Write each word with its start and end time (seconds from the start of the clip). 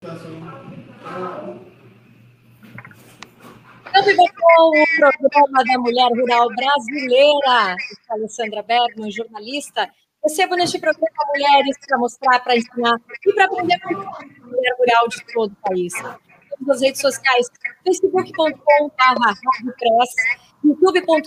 Campo 0.00 0.20
com 4.14 4.70
o 4.70 4.86
programa 4.98 5.64
da 5.64 5.78
Mulher 5.78 6.08
Rural 6.10 6.48
Brasileira. 6.54 7.76
Sou 8.06 8.16
Alessandra 8.16 8.62
Bergman, 8.62 9.10
jornalista. 9.10 9.90
Recebo 10.22 10.54
neste 10.54 10.78
programa 10.78 11.08
mulheres 11.28 11.78
para 11.88 11.96
mostrar, 11.96 12.40
para 12.40 12.56
ensinar 12.56 13.00
e 13.24 13.32
para 13.32 13.46
aprender 13.46 13.80
com 13.80 13.94
a 13.94 14.22
mulher 14.44 14.76
rural 14.78 15.08
de 15.08 15.24
todo 15.32 15.50
o 15.50 15.56
país. 15.66 15.94
Nas 16.60 16.82
redes 16.82 17.00
sociais, 17.00 17.46
facebook.com.br 17.82 18.36
youtube.com.br 20.62 21.26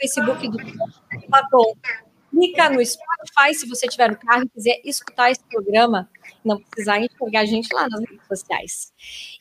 Facebook 0.00 0.48
do. 0.48 0.58
Clica 2.32 2.70
no 2.70 2.84
Spotify 2.84 3.54
se 3.54 3.68
você 3.68 3.86
estiver 3.86 4.10
no 4.10 4.16
carro 4.16 4.44
e 4.44 4.48
quiser 4.48 4.80
escutar 4.84 5.30
esse 5.30 5.44
programa, 5.44 6.08
não 6.42 6.58
precisar 6.58 6.98
enxergar 6.98 7.40
a 7.40 7.44
gente 7.44 7.68
lá 7.74 7.86
nas 7.88 8.00
redes 8.00 8.26
sociais. 8.26 8.92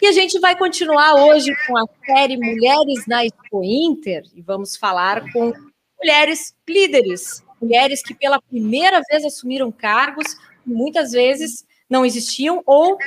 E 0.01 0.07
a 0.07 0.11
gente 0.11 0.37
vai 0.39 0.57
continuar 0.57 1.15
hoje 1.15 1.51
com 1.65 1.77
a 1.77 1.85
série 2.05 2.35
Mulheres 2.35 3.07
na 3.07 3.25
Expo 3.25 3.63
Inter 3.63 4.23
e 4.35 4.41
vamos 4.41 4.75
falar 4.75 5.23
com 5.31 5.53
mulheres 5.97 6.53
líderes, 6.67 7.41
mulheres 7.61 8.03
que 8.03 8.13
pela 8.13 8.41
primeira 8.41 9.01
vez 9.09 9.23
assumiram 9.23 9.71
cargos 9.71 10.33
que 10.33 10.69
muitas 10.69 11.11
vezes 11.11 11.65
não 11.89 12.05
existiam 12.05 12.61
ou 12.65 12.97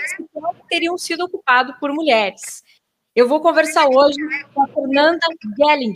teriam 0.68 0.96
sido 0.96 1.24
ocupados 1.24 1.76
por 1.78 1.92
mulheres. 1.92 2.62
Eu 3.14 3.28
vou 3.28 3.40
conversar 3.40 3.86
hoje 3.86 4.18
com 4.54 4.62
a 4.62 4.68
Fernanda 4.68 5.26
Gelling, 5.56 5.94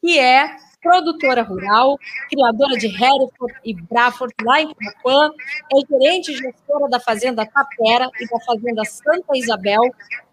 que 0.00 0.18
é 0.18 0.56
produtora 0.84 1.42
rural, 1.42 1.98
criadora 2.28 2.76
de 2.76 2.88
Hereford 2.88 3.54
e 3.64 3.74
Braford 3.74 4.34
lá 4.44 4.60
em 4.60 4.72
Camacuã, 4.74 5.30
é 5.72 5.86
gerente 5.90 6.30
e 6.30 6.36
gestora 6.36 6.88
da 6.90 7.00
Fazenda 7.00 7.46
Tapera 7.46 8.10
e 8.20 8.28
da 8.28 8.38
Fazenda 8.40 8.84
Santa 8.84 9.34
Isabel 9.34 9.82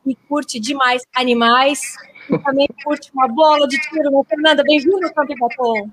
e 0.06 0.14
curte 0.14 0.60
demais 0.60 1.04
animais 1.16 1.96
e 2.30 2.38
também 2.40 2.68
curte 2.84 3.10
uma 3.14 3.30
bola 3.30 3.66
de 3.66 3.80
tiro. 3.80 4.12
Né? 4.12 4.22
Fernanda, 4.28 4.62
bem-vinda 4.64 5.08
ao 5.08 5.14
Campo 5.14 5.34
Batom. 5.40 5.90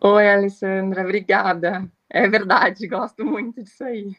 Oi, 0.00 0.30
Alessandra, 0.30 1.02
obrigada. 1.02 1.90
É 2.08 2.28
verdade, 2.28 2.86
gosto 2.86 3.24
muito 3.24 3.64
disso 3.64 3.82
aí. 3.82 4.14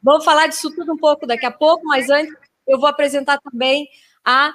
Vamos 0.00 0.24
falar 0.24 0.46
disso 0.46 0.72
tudo 0.74 0.92
um 0.92 0.96
pouco 0.96 1.26
daqui 1.26 1.46
a 1.46 1.50
pouco, 1.50 1.84
mas 1.86 2.08
antes 2.08 2.32
eu 2.68 2.78
vou 2.78 2.88
apresentar 2.88 3.38
também 3.40 3.88
a 4.24 4.52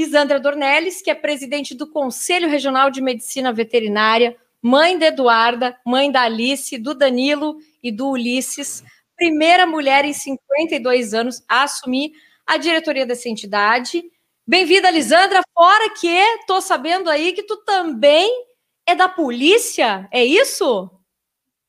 Lisandra 0.00 0.40
Dornelles, 0.40 1.02
que 1.02 1.10
é 1.10 1.14
presidente 1.14 1.74
do 1.74 1.86
Conselho 1.86 2.48
Regional 2.48 2.90
de 2.90 3.02
Medicina 3.02 3.52
Veterinária, 3.52 4.34
mãe 4.62 4.98
da 4.98 5.08
Eduarda, 5.08 5.76
mãe 5.84 6.10
da 6.10 6.22
Alice, 6.22 6.78
do 6.78 6.94
Danilo 6.94 7.58
e 7.82 7.92
do 7.92 8.08
Ulisses, 8.08 8.82
primeira 9.14 9.66
mulher 9.66 10.06
em 10.06 10.14
52 10.14 11.12
anos 11.12 11.44
a 11.46 11.64
assumir 11.64 12.12
a 12.46 12.56
diretoria 12.56 13.04
dessa 13.04 13.28
entidade. 13.28 14.02
Bem-vinda, 14.46 14.90
Lisandra, 14.90 15.42
fora 15.52 15.90
que 15.90 16.08
estou 16.08 16.62
sabendo 16.62 17.10
aí 17.10 17.34
que 17.34 17.42
tu 17.42 17.58
também 17.58 18.46
é 18.86 18.94
da 18.94 19.06
polícia, 19.06 20.08
é 20.10 20.24
isso? 20.24 20.90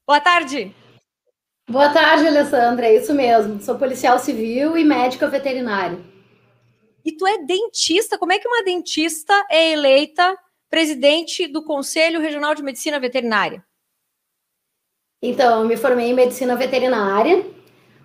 Boa 0.07 0.21
tarde. 0.21 0.73
Boa 1.69 1.89
tarde, 1.89 2.27
Alessandra, 2.27 2.85
é 2.85 2.95
isso 2.95 3.13
mesmo. 3.13 3.61
Sou 3.61 3.75
policial 3.77 4.17
civil 4.19 4.77
e 4.77 4.85
médica 4.85 5.27
veterinária 5.27 6.10
e 7.03 7.11
tu 7.11 7.25
é 7.27 7.37
dentista. 7.39 8.17
Como 8.17 8.31
é 8.31 8.39
que 8.39 8.47
uma 8.47 8.63
dentista 8.63 9.33
é 9.49 9.71
eleita 9.71 10.37
presidente 10.69 11.47
do 11.47 11.63
Conselho 11.63 12.21
Regional 12.21 12.55
de 12.55 12.63
Medicina 12.63 12.99
Veterinária? 12.99 13.63
Então, 15.21 15.61
eu 15.61 15.67
me 15.67 15.77
formei 15.77 16.07
em 16.07 16.13
medicina 16.13 16.55
veterinária. 16.55 17.45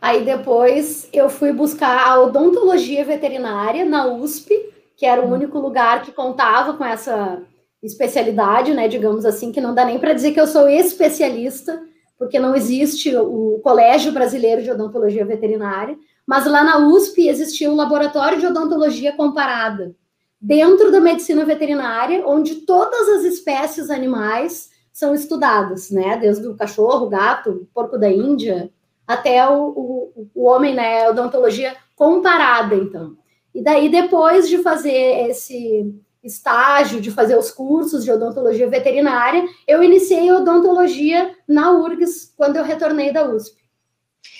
Aí 0.00 0.24
depois 0.24 1.08
eu 1.12 1.30
fui 1.30 1.52
buscar 1.52 2.06
a 2.06 2.20
odontologia 2.20 3.04
veterinária 3.04 3.84
na 3.84 4.06
USP, 4.06 4.52
que 4.96 5.06
era 5.06 5.22
o 5.22 5.26
hum. 5.26 5.32
único 5.32 5.58
lugar 5.58 6.02
que 6.02 6.12
contava 6.12 6.74
com 6.74 6.84
essa 6.84 7.42
especialidade, 7.82 8.74
né? 8.74 8.88
Digamos 8.88 9.24
assim, 9.24 9.50
que 9.50 9.60
não 9.60 9.74
dá 9.74 9.84
nem 9.84 9.98
para 9.98 10.12
dizer 10.12 10.32
que 10.32 10.40
eu 10.40 10.46
sou 10.46 10.68
especialista, 10.68 11.82
porque 12.18 12.38
não 12.38 12.54
existe 12.54 13.16
o 13.16 13.60
Colégio 13.62 14.12
Brasileiro 14.12 14.62
de 14.62 14.70
Odontologia 14.70 15.24
Veterinária. 15.24 15.96
Mas 16.26 16.44
lá 16.44 16.64
na 16.64 16.78
USP 16.78 17.28
existia 17.28 17.70
um 17.70 17.76
laboratório 17.76 18.40
de 18.40 18.46
odontologia 18.46 19.12
comparada, 19.12 19.94
dentro 20.40 20.90
da 20.90 21.00
medicina 21.00 21.44
veterinária, 21.44 22.26
onde 22.26 22.56
todas 22.66 23.08
as 23.08 23.24
espécies 23.24 23.90
animais 23.90 24.70
são 24.92 25.14
estudadas, 25.14 25.90
né? 25.90 26.16
Desde 26.16 26.46
o 26.48 26.56
cachorro, 26.56 27.08
gato, 27.08 27.68
porco 27.72 27.98
da 27.98 28.10
Índia, 28.10 28.70
até 29.06 29.48
o, 29.48 29.68
o, 29.68 30.28
o 30.34 30.44
homem, 30.44 30.74
né? 30.74 31.08
Odontologia 31.08 31.76
comparada, 31.94 32.74
então. 32.74 33.16
E 33.54 33.62
daí, 33.62 33.88
depois 33.88 34.48
de 34.48 34.58
fazer 34.58 35.28
esse 35.28 35.94
estágio, 36.22 37.00
de 37.00 37.10
fazer 37.10 37.38
os 37.38 37.50
cursos 37.50 38.04
de 38.04 38.10
odontologia 38.10 38.68
veterinária, 38.68 39.46
eu 39.66 39.82
iniciei 39.82 40.30
odontologia 40.32 41.34
na 41.46 41.70
URGS 41.72 42.34
quando 42.36 42.56
eu 42.56 42.64
retornei 42.64 43.12
da 43.12 43.30
USP. 43.30 43.65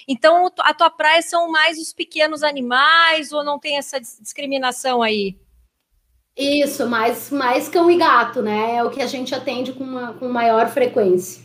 Então, 0.09 0.51
a 0.61 0.73
tua 0.73 0.91
praia 0.91 1.21
são 1.23 1.51
mais 1.51 1.79
os 1.79 1.93
pequenos 1.93 2.43
animais 2.43 3.33
ou 3.33 3.43
não 3.43 3.59
tem 3.59 3.77
essa 3.77 4.01
discriminação 4.01 5.03
aí? 5.03 5.37
Isso, 6.37 6.87
mais, 6.87 7.31
mais 7.31 7.69
cão 7.69 7.91
e 7.91 7.97
gato, 7.97 8.43
né? 8.43 8.77
É 8.77 8.85
o 8.85 8.91
que 8.91 9.01
a 9.01 9.07
gente 9.07 9.35
atende 9.35 9.73
com, 9.73 9.83
uma, 9.83 10.13
com 10.13 10.29
maior 10.29 10.69
frequência. 10.69 11.43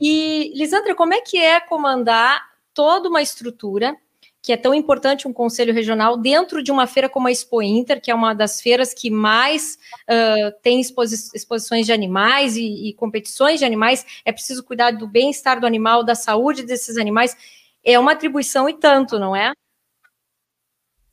E, 0.00 0.52
Lisandra, 0.54 0.94
como 0.94 1.14
é 1.14 1.20
que 1.20 1.38
é 1.38 1.60
comandar 1.60 2.42
toda 2.74 3.08
uma 3.08 3.22
estrutura 3.22 3.96
que 4.42 4.52
é 4.52 4.56
tão 4.56 4.74
importante 4.74 5.28
um 5.28 5.32
conselho 5.32 5.72
regional 5.72 6.16
dentro 6.16 6.64
de 6.64 6.72
uma 6.72 6.84
feira 6.88 7.08
como 7.08 7.28
a 7.28 7.30
Expo 7.30 7.62
Inter, 7.62 8.02
que 8.02 8.10
é 8.10 8.14
uma 8.14 8.34
das 8.34 8.60
feiras 8.60 8.92
que 8.92 9.08
mais 9.08 9.78
uh, 10.02 10.52
tem 10.60 10.80
exposi 10.80 11.30
exposições 11.32 11.86
de 11.86 11.92
animais 11.92 12.56
e, 12.56 12.88
e, 12.88 12.94
competições 12.94 13.60
de 13.60 13.64
animais. 13.64 14.04
É 14.24 14.32
preciso 14.32 14.64
cuidar 14.64 14.90
do 14.90 15.06
bem-estar 15.06 15.60
do 15.60 15.66
animal, 15.66 16.02
da 16.02 16.16
saúde 16.16 16.64
desses 16.64 16.96
animais 16.96 17.36
é 17.84 17.98
uma 17.98 18.12
atribuição 18.12 18.68
e 18.68 18.74
tanto, 18.74 19.18
não 19.18 19.34
é? 19.34 19.52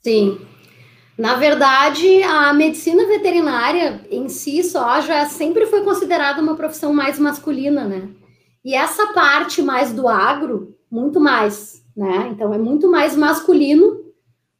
Sim. 0.02 0.40
Na 1.18 1.36
verdade, 1.36 2.24
a 2.24 2.54
medicina 2.54 3.06
veterinária 3.06 4.06
em 4.10 4.30
si 4.30 4.64
só 4.64 5.02
já 5.02 5.26
sempre 5.26 5.66
foi 5.66 5.84
considerada 5.84 6.42
uma 6.42 6.56
profissão 6.56 6.94
mais 6.94 7.20
masculina, 7.20 7.86
né? 7.86 8.10
E 8.64 8.74
essa 8.74 9.08
parte 9.14 9.62
mais 9.62 9.92
do 9.92 10.08
agro, 10.08 10.78
muito 10.90 11.20
mais, 11.20 11.84
né? 11.96 12.30
Então 12.32 12.54
é 12.54 12.58
muito 12.58 12.90
mais 12.90 13.16
masculino 13.18 14.10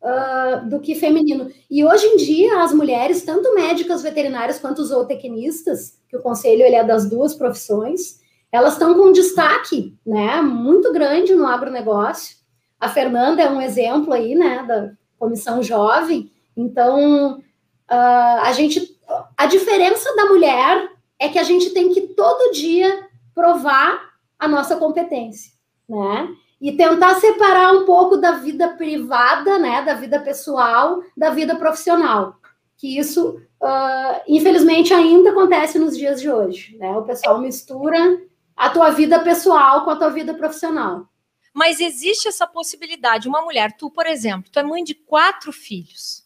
uh, 0.02 0.70
do 0.70 0.80
que 0.80 0.96
feminino. 0.96 1.50
E 1.70 1.86
hoje 1.86 2.06
em 2.06 2.18
dia, 2.18 2.62
as 2.62 2.74
mulheres, 2.74 3.24
tanto 3.24 3.56
médicas 3.56 4.02
veterinárias 4.02 4.60
quanto 4.60 4.84
zootecnistas, 4.84 5.98
que 6.10 6.18
o 6.18 6.22
conselho 6.22 6.64
ele 6.64 6.76
é 6.76 6.84
das 6.84 7.10
duas 7.10 7.34
profissões, 7.34 8.19
elas 8.52 8.74
estão 8.74 8.94
com 8.96 9.12
destaque, 9.12 9.98
né, 10.06 10.42
muito 10.42 10.92
grande 10.92 11.36
no 11.36 11.46
agronegócio. 11.46 12.38
A 12.80 12.90
Fernanda 12.90 13.42
é 13.42 13.50
um 13.50 13.62
exemplo 13.62 14.14
aí, 14.14 14.34
né, 14.34 14.64
da 14.68 14.92
comissão 15.18 15.62
jovem. 15.62 16.32
Então, 16.56 17.38
uh, 17.38 18.40
a 18.42 18.52
gente, 18.54 18.98
a 19.38 19.46
diferença 19.46 20.16
da 20.16 20.26
mulher 20.26 20.90
é 21.20 21.28
que 21.28 21.38
a 21.38 21.44
gente 21.44 21.72
tem 21.72 21.94
que 21.94 22.02
todo 22.02 22.54
dia 22.54 23.08
provar 23.36 24.10
a 24.40 24.48
nossa 24.48 24.78
competência, 24.78 25.52
né? 25.88 26.30
E 26.62 26.74
tentar 26.74 27.16
separar 27.16 27.74
um 27.74 27.86
pouco 27.86 28.18
da 28.18 28.32
vida 28.32 28.70
privada, 28.70 29.60
né, 29.60 29.82
da 29.82 29.94
vida 29.94 30.20
pessoal, 30.20 31.02
da 31.16 31.30
vida 31.30 31.56
profissional. 31.56 32.36
Que 32.78 32.98
isso, 32.98 33.42
uh, 33.62 34.22
infelizmente, 34.28 34.94
ainda 34.94 35.32
acontece 35.32 35.78
nos 35.78 35.98
dias 35.98 36.20
de 36.20 36.30
hoje, 36.30 36.78
né? 36.78 36.98
O 36.98 37.04
pessoal 37.04 37.40
mistura 37.40 38.20
a 38.60 38.70
tua 38.70 38.90
vida 38.90 39.22
pessoal 39.22 39.86
com 39.86 39.90
a 39.90 39.96
tua 39.96 40.10
vida 40.10 40.34
profissional. 40.34 41.08
Mas 41.54 41.80
existe 41.80 42.28
essa 42.28 42.46
possibilidade. 42.46 43.30
Uma 43.30 43.42
mulher, 43.42 43.72
tu, 43.78 43.90
por 43.90 44.06
exemplo, 44.06 44.52
tu 44.52 44.60
é 44.60 44.64
mãe 44.64 44.84
de 44.84 44.94
quatro 44.94 45.54
filhos. 45.54 46.26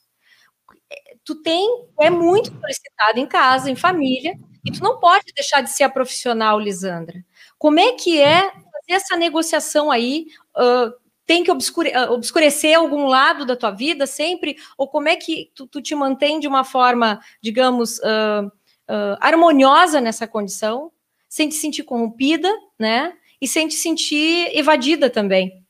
Tu 1.23 1.35
tem, 1.35 1.85
é 1.99 2.09
muito 2.09 2.49
solicitada 2.49 3.19
em 3.19 3.27
casa, 3.27 3.69
em 3.69 3.75
família, 3.75 4.35
e 4.65 4.71
tu 4.71 4.83
não 4.83 4.99
pode 4.99 5.25
deixar 5.35 5.61
de 5.61 5.69
ser 5.69 5.83
a 5.83 5.89
profissional, 5.89 6.59
Lisandra. 6.59 7.23
Como 7.59 7.79
é 7.79 7.93
que 7.93 8.19
é 8.19 8.41
fazer 8.51 8.93
essa 8.93 9.15
negociação 9.15 9.91
aí? 9.91 10.25
Uh, 10.57 10.91
tem 11.27 11.43
que 11.43 11.51
obscure, 11.51 11.95
obscurecer 12.09 12.75
algum 12.75 13.05
lado 13.05 13.45
da 13.45 13.55
tua 13.55 13.71
vida 13.71 14.07
sempre? 14.07 14.57
Ou 14.75 14.87
como 14.87 15.07
é 15.07 15.15
que 15.15 15.51
tu, 15.53 15.67
tu 15.67 15.81
te 15.83 15.93
mantém 15.93 16.39
de 16.39 16.47
uma 16.47 16.63
forma, 16.63 17.19
digamos, 17.41 17.99
uh, 17.99 18.47
uh, 18.89 19.17
harmoniosa 19.21 20.01
nessa 20.01 20.27
condição? 20.27 20.91
Sem 21.33 21.49
te 21.49 21.55
sentir 21.55 21.81
corrompida, 21.81 22.47
né? 22.79 23.11
E 23.41 23.47
sem 23.47 23.67
te 23.67 23.73
sentir 23.73 24.55
evadida 24.55 25.09
também. 25.09 25.65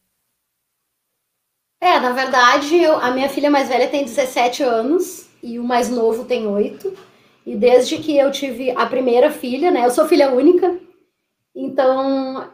É, 1.79 2.01
na 2.01 2.11
verdade, 2.11 2.75
eu, 2.75 2.97
a 2.97 3.11
minha 3.11 3.29
filha 3.29 3.49
mais 3.49 3.69
velha 3.69 3.87
tem 3.87 4.03
17 4.03 4.61
anos 4.61 5.29
e 5.41 5.57
o 5.57 5.63
mais 5.63 5.89
novo 5.89 6.25
tem 6.25 6.45
8. 6.45 6.93
E 7.45 7.55
desde 7.55 7.97
que 7.97 8.17
eu 8.17 8.29
tive 8.29 8.71
a 8.71 8.85
primeira 8.85 9.31
filha, 9.31 9.71
né? 9.71 9.85
Eu 9.85 9.89
sou 9.89 10.05
filha 10.05 10.33
única. 10.33 10.77
Então, 11.55 12.51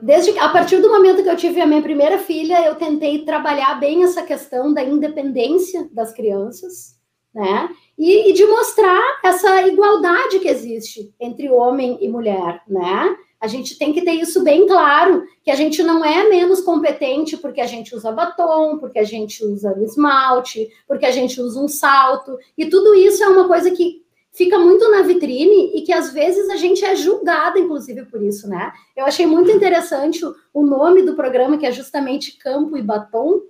desde 0.00 0.38
a 0.38 0.48
partir 0.48 0.80
do 0.80 0.88
momento 0.88 1.22
que 1.22 1.28
eu 1.28 1.36
tive 1.36 1.60
a 1.60 1.66
minha 1.66 1.82
primeira 1.82 2.16
filha, 2.16 2.64
eu 2.64 2.76
tentei 2.76 3.26
trabalhar 3.26 3.74
bem 3.78 4.04
essa 4.04 4.22
questão 4.22 4.72
da 4.72 4.82
independência 4.82 5.86
das 5.92 6.14
crianças, 6.14 6.97
né? 7.38 7.70
E, 7.96 8.30
e 8.30 8.32
de 8.32 8.44
mostrar 8.46 9.20
essa 9.24 9.62
igualdade 9.68 10.40
que 10.40 10.48
existe 10.48 11.14
entre 11.20 11.48
homem 11.48 11.96
e 12.00 12.08
mulher, 12.08 12.62
né? 12.66 13.16
A 13.40 13.46
gente 13.46 13.78
tem 13.78 13.92
que 13.92 14.02
ter 14.02 14.14
isso 14.14 14.42
bem 14.42 14.66
claro, 14.66 15.24
que 15.44 15.50
a 15.52 15.54
gente 15.54 15.80
não 15.84 16.04
é 16.04 16.28
menos 16.28 16.60
competente 16.60 17.36
porque 17.36 17.60
a 17.60 17.66
gente 17.66 17.94
usa 17.94 18.10
batom, 18.10 18.78
porque 18.78 18.98
a 18.98 19.04
gente 19.04 19.44
usa 19.44 19.72
esmalte, 19.80 20.68
porque 20.88 21.06
a 21.06 21.12
gente 21.12 21.40
usa 21.40 21.60
um 21.60 21.68
salto, 21.68 22.36
e 22.56 22.66
tudo 22.66 22.92
isso 22.96 23.22
é 23.22 23.28
uma 23.28 23.46
coisa 23.46 23.70
que 23.70 24.02
fica 24.32 24.58
muito 24.58 24.90
na 24.90 25.02
vitrine 25.02 25.76
e 25.76 25.82
que 25.82 25.92
às 25.92 26.12
vezes 26.12 26.50
a 26.50 26.56
gente 26.56 26.84
é 26.84 26.96
julgada, 26.96 27.60
inclusive, 27.60 28.04
por 28.06 28.20
isso, 28.20 28.48
né? 28.48 28.72
Eu 28.96 29.04
achei 29.04 29.26
muito 29.26 29.52
interessante 29.52 30.24
o, 30.24 30.34
o 30.52 30.66
nome 30.66 31.02
do 31.02 31.14
programa, 31.14 31.56
que 31.56 31.66
é 31.66 31.70
justamente 31.70 32.36
Campo 32.36 32.76
e 32.76 32.82
Batom, 32.82 33.42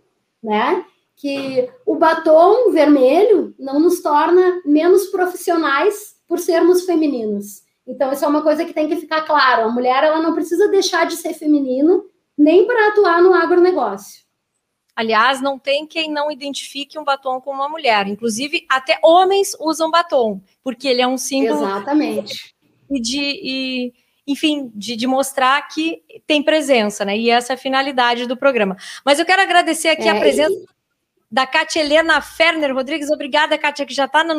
né? 0.42 0.84
Que 1.18 1.68
o 1.84 1.96
batom 1.96 2.70
vermelho 2.70 3.54
não 3.58 3.80
nos 3.80 4.00
torna 4.00 4.62
menos 4.64 5.06
profissionais 5.06 6.16
por 6.26 6.38
sermos 6.38 6.84
femininos 6.84 7.68
então, 7.88 8.12
isso 8.12 8.22
é 8.22 8.28
uma 8.28 8.42
coisa 8.42 8.66
que 8.66 8.74
tem 8.74 8.86
que 8.86 8.96
ficar 8.96 9.22
claro. 9.22 9.64
A 9.64 9.72
mulher 9.72 10.04
ela 10.04 10.20
não 10.20 10.34
precisa 10.34 10.68
deixar 10.68 11.06
de 11.06 11.16
ser 11.16 11.32
feminino 11.32 12.04
nem 12.36 12.66
para 12.66 12.88
atuar 12.88 13.22
no 13.22 13.32
agronegócio. 13.32 14.28
Aliás, 14.94 15.40
não 15.40 15.58
tem 15.58 15.86
quem 15.86 16.10
não 16.10 16.30
identifique 16.30 16.98
um 16.98 17.04
batom 17.04 17.40
com 17.40 17.50
uma 17.50 17.68
mulher. 17.68 18.06
Inclusive, 18.06 18.66
até 18.68 18.98
homens 19.02 19.56
usam 19.58 19.90
batom, 19.90 20.42
porque 20.62 20.86
ele 20.86 21.00
é 21.00 21.06
um 21.06 21.16
símbolo. 21.16 21.64
Exatamente. 21.64 22.54
E 22.90 23.00
de, 23.00 23.20
e, 23.20 23.92
enfim, 24.26 24.70
de, 24.74 24.94
de, 24.94 25.06
mostrar 25.06 25.66
que 25.68 26.02
tem 26.26 26.42
presença, 26.42 27.04
né? 27.04 27.16
E 27.16 27.30
essa 27.30 27.52
é 27.52 27.54
a 27.54 27.58
finalidade 27.58 28.26
do 28.26 28.36
programa. 28.36 28.76
Mas 29.04 29.18
eu 29.18 29.24
quero 29.24 29.40
agradecer 29.40 29.88
aqui 29.88 30.08
é, 30.08 30.10
a 30.10 30.18
presença. 30.18 30.52
E 30.52 30.77
da 31.30 31.46
Kátia 31.46 31.80
Helena 31.80 32.20
Ferner 32.20 32.74
Rodrigues. 32.74 33.10
Obrigada, 33.10 33.58
Kátia, 33.58 33.84
que 33.84 33.94
já 33.94 34.06
está 34.06 34.24
na, 34.24 34.34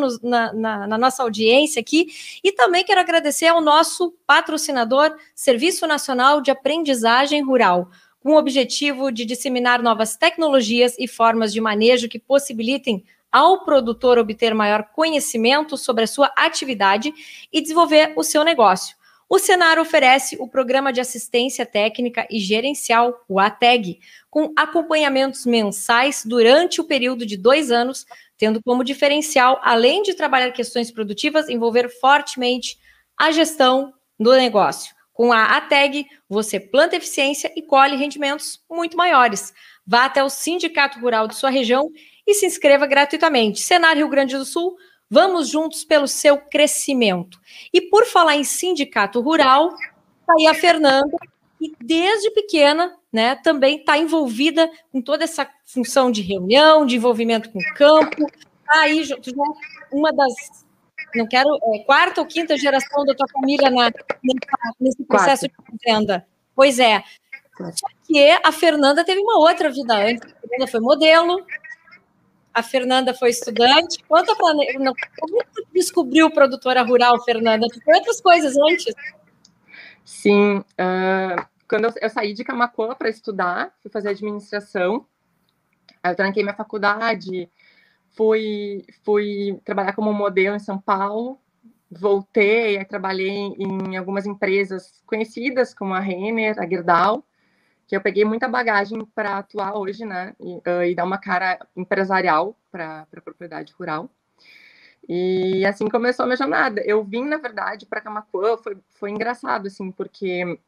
na, 0.53 0.87
na, 0.87 0.97
nossa 0.97 1.21
audiência 1.21 1.79
aqui. 1.79 2.07
E 2.43 2.51
também 2.51 2.83
quero 2.83 2.99
agradecer 2.99 3.47
ao 3.47 3.61
nosso 3.61 4.13
patrocinador, 4.25 5.15
Serviço 5.35 5.85
Nacional 5.85 6.41
de 6.41 6.49
Aprendizagem 6.49 7.43
Rural, 7.43 7.89
com 8.19 8.31
o 8.31 8.37
objetivo 8.37 9.11
de 9.11 9.23
disseminar 9.23 9.81
novas 9.81 10.17
tecnologias 10.17 10.95
e 10.97 11.07
formas 11.07 11.53
de 11.53 11.61
manejo 11.61 12.09
que 12.09 12.19
possibilitem 12.19 13.03
ao 13.31 13.63
produtor 13.63 14.17
obter 14.17 14.55
maior 14.55 14.83
conhecimento 14.91 15.77
sobre 15.77 16.05
a 16.05 16.07
sua 16.07 16.31
atividade 16.35 17.13
e 17.53 17.61
desenvolver 17.61 18.13
o 18.15 18.23
seu 18.23 18.43
negócio. 18.43 18.97
O 19.29 19.37
Senar 19.37 19.77
oferece 19.77 20.37
o 20.39 20.47
Programa 20.47 20.91
de 20.91 20.99
Assistência 20.99 21.63
Técnica 21.63 22.27
e 22.31 22.39
Gerencial, 22.39 23.23
o 23.29 23.39
ATEG, 23.39 23.99
com 24.27 24.51
acompanhamentos 24.57 25.45
mensais 25.45 26.23
durante 26.25 26.81
o 26.81 26.83
período 26.83 27.27
de 27.27 27.37
dois 27.37 27.69
anos, 27.69 28.07
tendo 28.39 28.59
como 28.63 28.83
diferencial, 28.83 29.59
além 29.61 30.01
de 30.01 30.15
trabalhar 30.15 30.51
questões 30.51 30.89
produtivas, 30.89 31.47
envolver 31.47 31.89
fortemente 32.01 32.79
a 33.15 33.29
gestão 33.29 33.93
do 34.19 34.33
negócio. 34.33 34.95
Com 35.13 35.31
a 35.31 35.57
ATEG, 35.57 36.07
você 36.27 36.59
planta 36.59 36.95
eficiência 36.95 37.51
e 37.55 37.61
colhe 37.61 37.97
rendimentos 37.97 38.59
muito 38.67 38.97
maiores. 38.97 39.53
Vá 39.85 40.05
até 40.05 40.23
o 40.23 40.29
Sindicato 40.29 40.99
Rural 40.99 41.27
de 41.27 41.35
sua 41.35 41.51
região 41.51 41.91
e 42.25 42.33
se 42.33 42.47
inscreva 42.47 42.87
gratuitamente. 42.87 43.61
Senar 43.61 43.95
Rio 43.95 44.09
Grande 44.09 44.35
do 44.35 44.45
Sul, 44.45 44.75
Vamos 45.09 45.49
juntos 45.49 45.83
pelo 45.83 46.07
seu 46.07 46.37
crescimento. 46.37 47.39
E 47.73 47.81
por 47.81 48.05
falar 48.05 48.35
em 48.35 48.43
sindicato 48.43 49.19
rural, 49.21 49.73
está 49.73 50.33
aí 50.37 50.47
a 50.47 50.53
Fernanda, 50.53 51.17
que 51.57 51.73
desde 51.81 52.29
pequena 52.31 52.95
né, 53.11 53.35
também 53.35 53.77
está 53.77 53.97
envolvida 53.97 54.69
com 54.91 55.01
toda 55.01 55.23
essa 55.23 55.49
função 55.65 56.11
de 56.11 56.21
reunião, 56.21 56.85
de 56.85 56.95
envolvimento 56.95 57.49
com 57.51 57.59
o 57.59 57.73
campo. 57.75 58.25
Tá 58.65 58.81
aí 58.81 59.03
uma 59.91 60.13
das, 60.13 60.33
não 61.15 61.27
quero, 61.27 61.49
é, 61.73 61.79
quarta 61.85 62.21
ou 62.21 62.27
quinta 62.27 62.55
geração 62.55 63.03
da 63.03 63.15
tua 63.15 63.27
família 63.33 63.69
na, 63.71 63.91
nesse 64.79 65.03
processo 65.05 65.49
Quarto. 65.49 65.71
de 65.71 65.77
venda. 65.83 66.27
Pois 66.55 66.77
é. 66.77 67.03
Só 67.57 67.87
que 68.07 68.39
a 68.43 68.51
Fernanda 68.51 69.03
teve 69.03 69.19
uma 69.19 69.39
outra 69.39 69.69
vida 69.69 69.93
antes. 69.95 70.21
A 70.31 70.47
Fernanda 70.47 70.71
foi 70.71 70.79
modelo, 70.79 71.45
a 72.59 72.63
Fernanda 72.63 73.13
foi 73.13 73.29
estudante. 73.29 74.03
Conta 74.07 74.35
para 74.35 74.53
como 75.19 75.43
você 75.43 75.63
descobriu 75.73 76.29
produtora 76.29 76.83
rural, 76.83 77.21
Fernanda? 77.23 77.65
Foi 77.83 77.95
outras 77.95 78.21
coisas 78.21 78.55
antes? 78.69 78.93
Sim, 80.03 80.57
uh, 80.57 81.45
quando 81.67 81.85
eu, 81.85 81.93
eu, 82.01 82.09
saí 82.09 82.33
de 82.33 82.43
Camacuã 82.43 82.95
para 82.95 83.09
estudar, 83.09 83.73
fui 83.81 83.91
fazer 83.91 84.09
administração, 84.09 85.05
eu 86.03 86.15
tranquei 86.15 86.43
minha 86.43 86.55
faculdade, 86.55 87.49
fui, 88.09 88.85
fui 89.03 89.59
trabalhar 89.63 89.93
como 89.93 90.11
modelo 90.11 90.55
em 90.55 90.59
São 90.59 90.79
Paulo, 90.79 91.39
voltei, 91.89 92.83
trabalhei 92.85 93.53
em 93.57 93.97
algumas 93.97 94.25
empresas 94.25 95.01
conhecidas, 95.05 95.73
como 95.73 95.93
a 95.93 95.99
Renner, 95.99 96.59
a 96.59 96.67
Gerdau, 96.67 97.23
que 97.89 97.95
eu 97.95 98.01
peguei 98.01 98.23
muita 98.23 98.47
bagagem 98.47 99.03
para 99.15 99.39
atuar 99.39 99.75
hoje, 99.75 100.05
né? 100.05 100.35
E, 100.39 100.57
uh, 100.57 100.83
e, 100.83 100.93
dar 100.93 101.05
uma 101.05 101.17
cara 101.17 101.57
empresarial 101.75 102.55
para 102.71 103.07
a 103.11 103.21
propriedade 103.21 103.73
rural. 103.73 104.07
E 105.07 105.65
assim 105.65 105.89
começou 105.89 106.23
a 106.23 106.27
minha 106.27 106.37
jornada. 106.37 106.83
Eu 106.85 107.03
vim, 107.03 107.25
na 107.25 107.37
verdade, 107.37 107.87
para 107.87 107.99
Camacuã, 107.99 108.57
foi, 108.57 108.77
foi 108.91 109.09
engraçado, 109.09 109.65
assim, 109.65 109.91
porque 109.91 110.59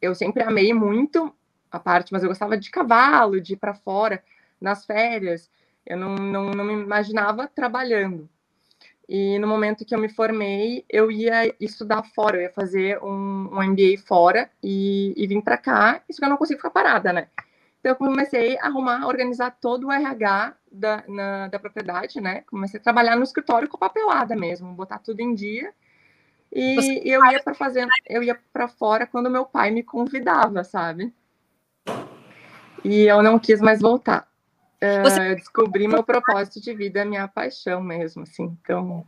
eu 0.00 0.14
sempre 0.14 0.44
amei 0.44 0.72
muito 0.72 1.34
a 1.72 1.80
parte, 1.80 2.12
mas 2.12 2.22
eu 2.22 2.28
gostava 2.28 2.56
de 2.56 2.70
cavalo, 2.70 3.40
de 3.40 3.54
ir 3.54 3.56
para 3.56 3.74
fora, 3.74 4.22
nas 4.60 4.86
férias. 4.86 5.50
Eu 5.84 5.96
não, 5.96 6.14
não, 6.14 6.50
não 6.52 6.64
me 6.64 6.74
imaginava 6.74 7.48
trabalhando. 7.48 8.30
E 9.08 9.38
no 9.38 9.46
momento 9.46 9.84
que 9.84 9.94
eu 9.94 9.98
me 9.98 10.08
formei, 10.08 10.84
eu 10.88 11.10
ia 11.10 11.54
estudar 11.60 12.02
fora, 12.14 12.36
eu 12.36 12.42
ia 12.42 12.50
fazer 12.50 13.02
um, 13.02 13.50
um 13.52 13.62
MBA 13.62 13.98
fora 14.06 14.50
e, 14.62 15.12
e 15.16 15.26
vim 15.26 15.40
para 15.40 15.58
cá, 15.58 16.02
isso 16.08 16.18
que 16.18 16.24
eu 16.24 16.30
não 16.30 16.38
consigo 16.38 16.58
ficar 16.58 16.70
parada, 16.70 17.12
né? 17.12 17.28
Então 17.80 17.92
eu 17.92 17.96
comecei 17.96 18.58
a 18.58 18.66
arrumar, 18.66 19.06
organizar 19.06 19.50
todo 19.60 19.88
o 19.88 19.92
RH 19.92 20.54
da, 20.72 21.04
na, 21.06 21.48
da 21.48 21.58
propriedade, 21.58 22.18
né? 22.18 22.42
Comecei 22.46 22.80
a 22.80 22.82
trabalhar 22.82 23.14
no 23.14 23.22
escritório 23.22 23.68
com 23.68 23.76
papelada 23.76 24.34
mesmo, 24.34 24.72
botar 24.72 24.98
tudo 24.98 25.20
em 25.20 25.34
dia. 25.34 25.70
E 26.50 26.76
Você 26.76 27.02
eu 27.04 27.22
ia 27.26 27.42
para 27.42 27.52
fazer, 27.52 27.86
eu 28.08 28.22
ia 28.22 28.40
para 28.52 28.68
fora 28.68 29.06
quando 29.06 29.30
meu 29.30 29.44
pai 29.44 29.70
me 29.70 29.82
convidava, 29.82 30.64
sabe? 30.64 31.12
E 32.82 33.02
eu 33.02 33.22
não 33.22 33.38
quis 33.38 33.60
mais 33.60 33.82
voltar. 33.82 34.26
Você... 35.02 35.20
Uh, 35.20 35.22
eu 35.24 35.36
descobri 35.36 35.88
meu 35.88 36.02
propósito 36.02 36.60
de 36.60 36.74
vida, 36.74 37.04
minha 37.04 37.28
paixão 37.28 37.80
mesmo, 37.80 38.22
assim. 38.22 38.56
Então, 38.62 39.06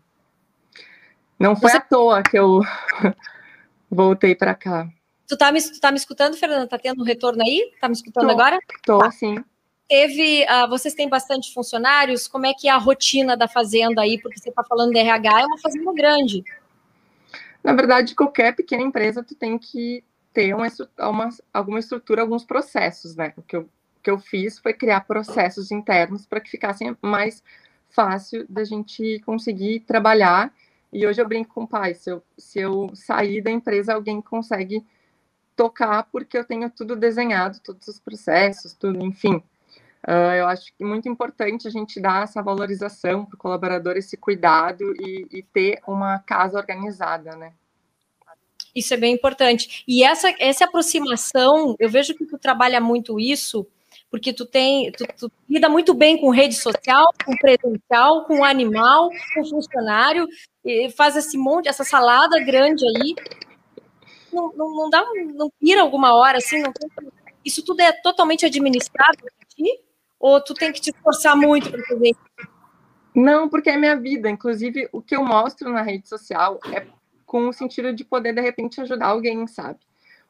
não 1.38 1.54
foi 1.56 1.70
Você... 1.70 1.76
à 1.76 1.80
toa 1.80 2.22
que 2.22 2.38
eu 2.38 2.60
voltei 3.90 4.34
para 4.34 4.54
cá. 4.54 4.88
Tu 5.26 5.36
tá, 5.36 5.50
me, 5.50 5.60
tu 5.60 5.80
tá 5.80 5.90
me 5.90 5.98
escutando, 5.98 6.36
Fernanda? 6.36 6.66
Tá 6.66 6.78
tendo 6.78 7.00
um 7.00 7.04
retorno 7.04 7.42
aí? 7.42 7.72
Tá 7.80 7.88
me 7.88 7.94
escutando 7.94 8.26
tô, 8.26 8.32
agora? 8.32 8.58
Tô, 8.84 8.98
tá. 8.98 9.10
sim. 9.10 9.36
Teve, 9.88 10.44
uh, 10.44 10.68
vocês 10.68 10.94
têm 10.94 11.08
bastante 11.08 11.52
funcionários? 11.52 12.26
Como 12.26 12.46
é 12.46 12.54
que 12.54 12.68
é 12.68 12.72
a 12.72 12.78
rotina 12.78 13.36
da 13.36 13.46
fazenda 13.46 14.02
aí? 14.02 14.20
Porque 14.20 14.38
você 14.38 14.48
está 14.48 14.64
falando 14.64 14.92
de 14.92 14.98
RH, 14.98 15.40
é 15.40 15.46
uma 15.46 15.58
fazenda 15.58 15.92
grande. 15.92 16.44
Na 17.62 17.72
verdade, 17.72 18.14
qualquer 18.14 18.54
pequena 18.54 18.82
empresa, 18.82 19.22
tu 19.22 19.34
tem 19.34 19.58
que 19.58 20.02
ter 20.32 20.54
uma, 20.54 20.68
uma, 20.98 21.28
alguma 21.52 21.78
estrutura, 21.78 22.22
alguns 22.22 22.44
processos, 22.44 23.16
né? 23.16 23.32
O 23.36 23.42
que 23.42 23.56
eu 23.56 23.68
que 24.06 24.10
eu 24.10 24.20
fiz 24.20 24.56
foi 24.60 24.72
criar 24.72 25.00
processos 25.00 25.72
internos 25.72 26.26
para 26.26 26.40
que 26.40 26.48
ficassem 26.48 26.96
mais 27.02 27.42
fácil 27.90 28.46
da 28.48 28.62
gente 28.62 29.18
conseguir 29.26 29.80
trabalhar. 29.80 30.54
E 30.92 31.04
hoje 31.04 31.20
eu 31.20 31.26
brinco 31.26 31.52
com 31.52 31.64
o 31.64 31.66
pai, 31.66 31.92
se 31.92 32.12
eu, 32.12 32.22
se 32.38 32.60
eu 32.60 32.94
sair 32.94 33.42
da 33.42 33.50
empresa, 33.50 33.94
alguém 33.94 34.22
consegue 34.22 34.86
tocar, 35.56 36.04
porque 36.04 36.38
eu 36.38 36.44
tenho 36.44 36.70
tudo 36.70 36.94
desenhado, 36.94 37.58
todos 37.58 37.88
os 37.88 37.98
processos, 37.98 38.74
tudo, 38.74 39.04
enfim. 39.04 39.42
Uh, 40.06 40.34
eu 40.38 40.46
acho 40.46 40.66
que 40.66 40.84
é 40.84 40.86
muito 40.86 41.08
importante 41.08 41.66
a 41.66 41.70
gente 41.70 41.98
dar 41.98 42.22
essa 42.22 42.40
valorização 42.40 43.24
para 43.24 43.34
o 43.34 43.38
colaborador, 43.38 43.96
esse 43.96 44.16
cuidado 44.16 44.84
e, 45.00 45.26
e, 45.32 45.42
ter 45.42 45.80
uma 45.84 46.20
casa 46.20 46.56
organizada, 46.56 47.34
né? 47.34 47.52
Isso 48.72 48.94
é 48.94 48.96
bem 48.96 49.14
importante. 49.14 49.82
E 49.88 50.04
essa, 50.04 50.32
essa 50.38 50.66
aproximação, 50.66 51.74
eu 51.80 51.90
vejo 51.90 52.14
que 52.14 52.24
tu 52.24 52.38
trabalha 52.38 52.80
muito 52.80 53.18
isso, 53.18 53.66
porque 54.16 54.32
tu 54.32 54.46
tem, 54.46 54.90
tu, 54.92 55.06
tu, 55.18 55.32
lida 55.46 55.68
muito 55.68 55.92
bem 55.92 56.18
com 56.18 56.30
rede 56.30 56.54
social, 56.54 57.12
com 57.22 57.36
presencial, 57.36 58.24
com 58.24 58.42
animal, 58.42 59.10
com 59.34 59.44
funcionário, 59.44 60.26
e 60.64 60.88
faz 60.90 61.16
esse 61.16 61.36
monte, 61.36 61.68
essa 61.68 61.84
salada 61.84 62.42
grande 62.42 62.82
aí. 62.86 63.14
Não, 64.32 64.50
não, 64.56 64.74
não 64.74 64.88
dá, 64.88 65.04
não 65.34 65.50
pira 65.60 65.82
alguma 65.82 66.14
hora 66.14 66.38
assim, 66.38 66.62
tem, 66.62 67.10
isso 67.44 67.62
tudo 67.62 67.80
é 67.80 67.92
totalmente 67.92 68.46
administrado 68.46 69.18
ti? 69.54 69.82
Ou 70.18 70.40
tu 70.42 70.54
tem 70.54 70.72
que 70.72 70.80
te 70.80 70.88
esforçar 70.88 71.36
muito 71.36 71.70
para 71.70 71.82
fazer 71.82 72.08
isso? 72.08 72.48
Não, 73.14 73.50
porque 73.50 73.68
é 73.68 73.76
minha 73.76 74.00
vida. 74.00 74.30
Inclusive, 74.30 74.88
o 74.92 75.02
que 75.02 75.14
eu 75.14 75.22
mostro 75.22 75.70
na 75.70 75.82
rede 75.82 76.08
social 76.08 76.58
é 76.72 76.86
com 77.26 77.48
o 77.48 77.52
sentido 77.52 77.92
de 77.92 78.02
poder, 78.02 78.32
de 78.32 78.40
repente, 78.40 78.80
ajudar 78.80 79.08
alguém, 79.08 79.46
sabe? 79.46 79.78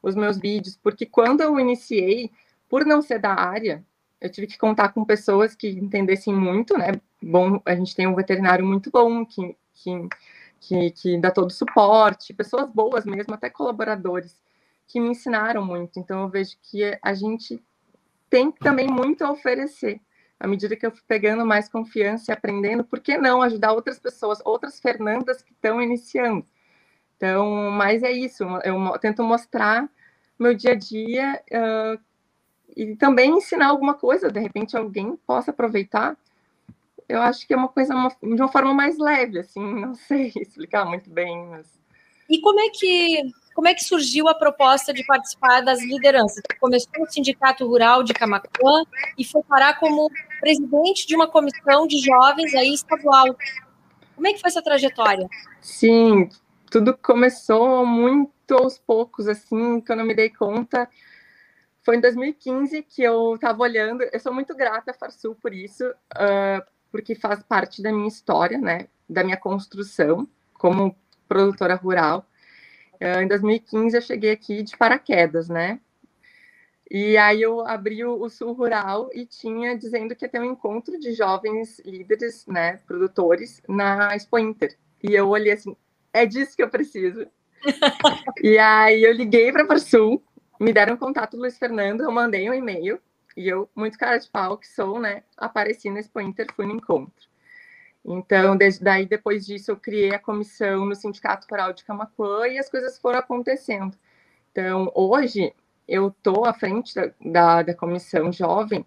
os 0.03 0.15
meus 0.15 0.39
vídeos, 0.39 0.79
porque 0.81 1.05
quando 1.05 1.41
eu 1.41 1.59
iniciei, 1.59 2.31
por 2.69 2.85
não 2.85 3.03
ser 3.03 3.19
da 3.19 3.35
área, 3.35 3.85
eu 4.21 4.31
tive 4.31 4.47
que 4.47 4.59
contar 4.59 4.91
com 4.91 5.05
pessoas 5.05 5.55
que 5.55 5.69
entendessem 5.69 6.35
muito, 6.35 6.77
né? 6.77 6.93
Bom, 7.23 7.61
a 7.65 7.75
gente 7.75 7.95
tem 7.95 8.07
um 8.07 8.15
veterinário 8.15 8.65
muito 8.65 8.91
bom 8.91 9.25
que, 9.25 9.57
que, 9.73 10.09
que, 10.61 10.91
que 10.91 11.19
dá 11.19 11.31
todo 11.31 11.49
o 11.49 11.55
suporte, 11.55 12.35
pessoas 12.35 12.69
boas 12.71 13.05
mesmo, 13.05 13.35
até 13.35 13.51
colaboradores, 13.51 14.41
que 14.87 15.01
me 15.01 15.11
ensinaram 15.11 15.65
muito. 15.65 15.99
Então 15.99 16.23
eu 16.23 16.29
vejo 16.29 16.57
que 16.63 16.99
a 17.03 17.15
gente 17.15 17.63
tem 18.31 18.51
também 18.51 18.89
muito 18.89 19.25
a 19.25 19.31
oferecer. 19.31 20.01
À 20.39 20.47
medida 20.47 20.77
que 20.77 20.85
eu 20.85 20.91
fui 20.91 21.03
pegando 21.07 21.47
mais 21.47 21.69
confiança 21.69 22.31
e 22.31 22.35
aprendendo, 22.35 22.85
por 22.85 23.01
que 23.01 23.17
não 23.17 23.41
ajudar 23.43 23.73
outras 23.73 23.99
pessoas, 23.99 24.39
outras 24.45 24.79
Fernandas 24.79 25.43
que 25.43 25.53
estão 25.53 25.81
iniciando? 25.81 26.45
Então, 27.17 27.71
mas 27.71 28.03
é 28.03 28.13
isso, 28.13 28.45
eu 28.63 28.99
tento 28.99 29.23
mostrar 29.23 29.89
meu 30.39 30.55
dia 30.55 30.73
a 30.73 30.75
dia 30.75 31.43
uh, 31.51 32.06
e 32.77 32.95
também 32.95 33.39
ensinar 33.39 33.69
alguma 33.69 33.95
coisa, 33.95 34.31
de 34.31 34.39
repente 34.39 34.77
alguém 34.77 35.17
possa 35.27 35.51
aproveitar. 35.51 36.17
Eu 37.09 37.23
acho 37.23 37.47
que 37.47 37.55
é 37.55 37.57
uma 37.57 37.69
coisa 37.69 37.95
uma, 37.95 38.09
de 38.09 38.43
uma 38.43 38.49
forma 38.49 38.75
mais 38.75 38.99
leve, 38.99 39.39
assim, 39.39 39.63
não 39.81 39.95
sei 39.95 40.33
explicar 40.37 40.85
muito 40.85 41.09
bem, 41.09 41.47
mas... 41.47 41.67
E 42.29 42.41
como 42.41 42.61
é 42.61 42.69
que 42.71 43.23
como 43.57 43.69
é 43.69 43.75
que 43.75 43.83
surgiu 43.83 44.29
a 44.29 44.35
proposta 44.35 44.93
de 44.93 45.03
participar 45.07 45.63
das 45.63 45.83
lideranças? 45.83 46.43
Começou 46.61 46.93
no 46.99 47.11
Sindicato 47.11 47.67
Rural 47.67 48.03
de 48.03 48.13
Camacuã 48.13 48.85
e 49.17 49.25
foi 49.25 49.43
parar 49.45 49.81
como 49.81 50.11
presidente 50.41 51.07
de 51.07 51.17
uma 51.17 51.27
comissão 51.27 51.87
de 51.87 51.99
jovens 52.05 52.55
aí 52.55 52.75
estadual. 52.75 53.35
Como 54.15 54.27
é 54.27 54.35
que 54.35 54.41
foi 54.41 54.49
essa 54.49 54.61
trajetória? 54.61 55.27
Sim, 55.63 56.29
tudo 56.71 56.95
começou 56.99 57.87
muito 57.87 58.55
aos 58.55 58.79
poucos, 58.79 59.27
assim, 59.27 59.81
que 59.81 59.91
eu 59.91 59.97
não 59.97 60.05
me 60.05 60.15
dei 60.15 60.29
conta. 60.29 60.87
Foi 61.87 61.97
em 61.97 62.01
2015 62.01 62.83
que 62.83 63.01
eu 63.01 63.37
estava 63.37 63.63
olhando. 63.63 64.03
Eu 64.13 64.19
sou 64.19 64.35
muito 64.35 64.57
grata 64.57 64.91
a 64.91 64.95
Farsul 64.95 65.37
por 65.37 65.55
isso, 65.55 65.89
uh, 65.89 66.61
porque 66.91 67.15
faz 67.15 67.45
parte 67.45 67.81
da 67.81 67.93
minha 67.93 68.09
história, 68.09 68.59
né? 68.59 68.89
Da 69.09 69.23
minha 69.23 69.37
construção 69.37 70.29
como 70.55 70.97
produtora 71.29 71.77
rural. 71.77 72.27
Uh, 72.95 73.23
em 73.23 73.29
2015 73.29 73.97
eu 73.97 74.03
cheguei 74.03 74.33
aqui 74.33 74.65
de 74.65 74.77
paraquedas, 74.77 75.49
né? 75.49 75.79
E 76.91 77.17
aí 77.17 77.41
eu 77.41 77.65
abri 77.65 78.05
o, 78.05 78.21
o, 78.21 78.29
Sul 78.29 78.53
Rural 78.53 79.09
e 79.13 79.25
tinha 79.25 79.79
dizendo 79.79 80.17
que 80.17 80.25
ia 80.25 80.29
ter 80.29 80.41
um 80.41 80.45
encontro 80.45 80.99
de 80.99 81.13
jovens 81.13 81.79
líderes, 81.85 82.47
né, 82.49 82.79
produtores, 82.79 83.63
na 83.69 84.13
Expo 84.17 84.41
Inter. 84.41 84.77
E 85.05 85.15
eu 85.15 85.29
olhei 85.29 85.53
assim, 85.53 85.77
é 86.13 86.27
disso 86.27 86.57
que 86.57 86.63
eu 86.65 86.69
preciso. 86.69 87.29
e 88.43 88.59
aí 88.59 89.05
eu 89.05 89.13
liguei 89.13 89.53
para 89.53 89.63
a 89.63 89.67
Parsul, 89.67 90.23
me 90.61 90.73
deram 90.73 90.97
contato 90.97 91.37
do 91.37 91.41
Luiz 91.41 91.59
Fernando, 91.59 92.03
eu 92.03 92.11
mandei 92.11 92.49
um 92.49 92.55
e-mail, 92.55 93.01
e 93.37 93.49
eu, 93.49 93.69
muito 93.75 93.99
cara 93.99 94.19
de 94.19 94.29
pau 94.31 94.57
que 94.57 94.67
sou, 94.67 94.99
né, 94.99 95.23
apareci 95.37 95.91
na 95.91 96.01
Expo 96.01 96.21
Inter, 96.21 96.47
fui 96.55 96.67
no 96.67 96.75
encontro. 96.75 97.27
Então, 98.05 98.57
desde 98.57 98.85
daí, 98.85 99.05
depois 99.05 99.45
disso, 99.45 99.73
eu 99.73 99.77
criei 99.77 100.15
a 100.15 100.19
comissão 100.19 100.87
no 100.87 100.95
Sindicato 100.95 101.47
Rural 101.51 101.73
de 101.73 101.85
Camacuã 101.85 102.47
e 102.47 102.57
as 102.57 102.71
coisas 102.71 102.99
foram 102.99 103.19
acontecendo. 103.19 103.97
Então, 104.53 104.93
hoje, 104.95 105.53
eu 105.89 106.09
estou 106.09 106.47
à 106.47 106.55
frente 106.55 106.95
da, 106.95 107.11
da, 107.21 107.63
da 107.63 107.75
comissão 107.75 108.33
jovem 108.33 108.87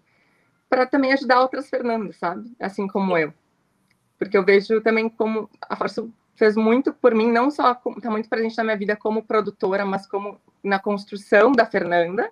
para 0.70 0.86
também 0.86 1.12
ajudar 1.12 1.40
outras 1.40 1.68
Fernandas, 1.68 2.16
sabe? 2.16 2.50
Assim 2.58 2.86
como 2.86 3.16
eu. 3.18 3.32
Porque 4.18 4.38
eu 4.38 4.44
vejo 4.44 4.80
também 4.80 5.08
como 5.08 5.50
a 5.60 5.76
Força 5.76 6.08
fez 6.34 6.56
muito 6.56 6.92
por 6.94 7.14
mim, 7.14 7.30
não 7.30 7.50
só 7.50 7.72
está 7.72 8.10
muito 8.10 8.28
presente 8.28 8.56
na 8.56 8.64
minha 8.64 8.76
vida 8.76 8.96
como 8.96 9.22
produtora, 9.22 9.84
mas 9.84 10.06
como 10.06 10.40
na 10.62 10.78
construção 10.78 11.52
da 11.52 11.66
Fernanda. 11.66 12.30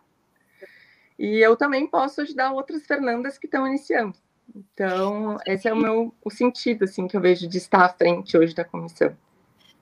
E 1.18 1.38
eu 1.38 1.56
também 1.56 1.86
posso 1.86 2.20
ajudar 2.20 2.52
outras 2.52 2.86
Fernandas 2.86 3.38
que 3.38 3.46
estão 3.46 3.66
iniciando. 3.66 4.16
Então, 4.54 5.36
esse 5.46 5.68
é 5.68 5.72
o 5.72 5.76
meu 5.76 6.14
o 6.24 6.30
sentido 6.30 6.84
assim 6.84 7.06
que 7.06 7.16
eu 7.16 7.20
vejo 7.20 7.46
de 7.48 7.58
estar 7.58 7.84
à 7.84 7.88
frente 7.88 8.36
hoje 8.36 8.54
da 8.54 8.64
comissão. 8.64 9.14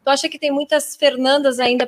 Tu 0.05 0.11
acha 0.11 0.29
que 0.29 0.38
tem 0.38 0.53
muitas 0.53 0.97
Fernandas 0.97 1.59
ainda 1.59 1.87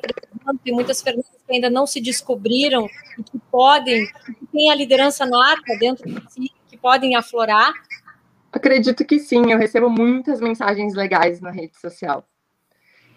tem 0.64 0.74
muitas 0.74 1.00
Fernandas 1.00 1.30
que 1.46 1.54
ainda 1.54 1.70
não 1.70 1.86
se 1.86 2.00
descobriram 2.00 2.88
e 3.18 3.22
que 3.22 3.38
podem, 3.50 4.06
que 4.06 4.46
têm 4.52 4.70
a 4.70 4.74
liderança 4.74 5.24
nata 5.24 5.76
dentro 5.78 6.08
de 6.08 6.32
si, 6.32 6.52
que 6.68 6.76
podem 6.76 7.14
aflorar? 7.14 7.72
Acredito 8.52 9.04
que 9.04 9.18
sim, 9.18 9.52
eu 9.52 9.58
recebo 9.58 9.88
muitas 9.88 10.40
mensagens 10.40 10.94
legais 10.94 11.40
na 11.40 11.50
rede 11.50 11.78
social. 11.78 12.26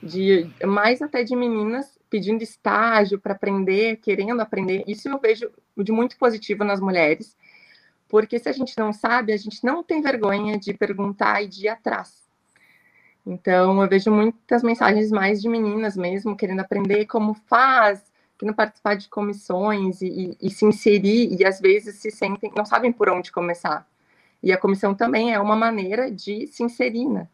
De 0.03 0.49
mais 0.63 1.01
até 1.01 1.23
de 1.23 1.35
meninas 1.35 1.97
pedindo 2.11 2.43
estágio 2.43 3.19
para 3.19 3.33
aprender, 3.33 3.95
querendo 3.97 4.39
aprender. 4.39 4.83
Isso 4.85 5.09
eu 5.09 5.17
vejo 5.17 5.49
de 5.75 5.91
muito 5.91 6.15
positivo 6.17 6.63
nas 6.63 6.79
mulheres 6.79 7.35
porque 8.11 8.37
se 8.37 8.49
a 8.49 8.51
gente 8.51 8.77
não 8.77 8.91
sabe, 8.91 9.31
a 9.31 9.37
gente 9.37 9.63
não 9.63 9.81
tem 9.81 10.01
vergonha 10.01 10.59
de 10.59 10.73
perguntar 10.73 11.41
e 11.41 11.47
de 11.47 11.63
ir 11.63 11.69
atrás. 11.69 12.21
Então, 13.25 13.81
eu 13.81 13.87
vejo 13.87 14.11
muitas 14.11 14.61
mensagens 14.61 15.09
mais 15.11 15.41
de 15.41 15.47
meninas 15.47 15.95
mesmo, 15.95 16.35
querendo 16.35 16.59
aprender 16.59 17.05
como 17.05 17.33
faz, 17.33 18.03
querendo 18.37 18.53
participar 18.53 18.95
de 18.95 19.07
comissões 19.07 20.01
e, 20.01 20.07
e, 20.41 20.47
e 20.47 20.49
se 20.49 20.65
inserir, 20.65 21.39
e 21.39 21.45
às 21.45 21.61
vezes 21.61 21.95
se 21.95 22.11
sentem, 22.11 22.51
não 22.53 22.65
sabem 22.65 22.91
por 22.91 23.09
onde 23.09 23.31
começar. 23.31 23.87
E 24.43 24.51
a 24.51 24.57
comissão 24.57 24.93
também 24.93 25.33
é 25.33 25.39
uma 25.39 25.55
maneira 25.55 26.11
de 26.11 26.47
se 26.47 26.63
inserir, 26.63 27.07
né? 27.07 27.29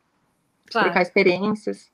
Claro. 0.70 0.90
Trocar 0.90 1.02
experiências 1.02 1.90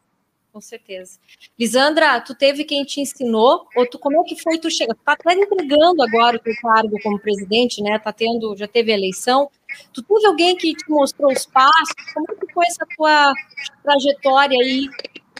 com 0.53 0.61
certeza. 0.61 1.19
Lisandra, 1.59 2.21
tu 2.21 2.35
teve 2.35 2.63
quem 2.63 2.85
te 2.85 3.01
ensinou, 3.01 3.67
ou 3.75 3.89
tu, 3.89 3.97
como 3.97 4.21
é 4.21 4.23
que 4.23 4.39
foi 4.39 4.59
tu 4.59 4.69
chega? 4.69 4.93
Tu 4.93 5.01
tá 5.03 5.13
até 5.13 5.33
entregando 5.33 6.03
agora 6.03 6.37
o 6.37 6.39
teu 6.39 6.53
cargo 6.61 6.95
como 7.01 7.19
presidente, 7.19 7.81
né? 7.81 7.97
Tá 7.97 8.13
tendo, 8.13 8.55
já 8.55 8.67
teve 8.67 8.91
eleição. 8.91 9.49
Tu 9.91 10.03
teve 10.03 10.27
alguém 10.27 10.55
que 10.55 10.75
te 10.75 10.87
mostrou 10.87 11.31
os 11.31 11.47
passos? 11.47 11.95
Como 12.13 12.27
é 12.29 12.35
que 12.35 12.53
foi 12.53 12.65
essa 12.67 12.85
tua 12.95 13.33
trajetória 13.81 14.59
aí 14.61 14.87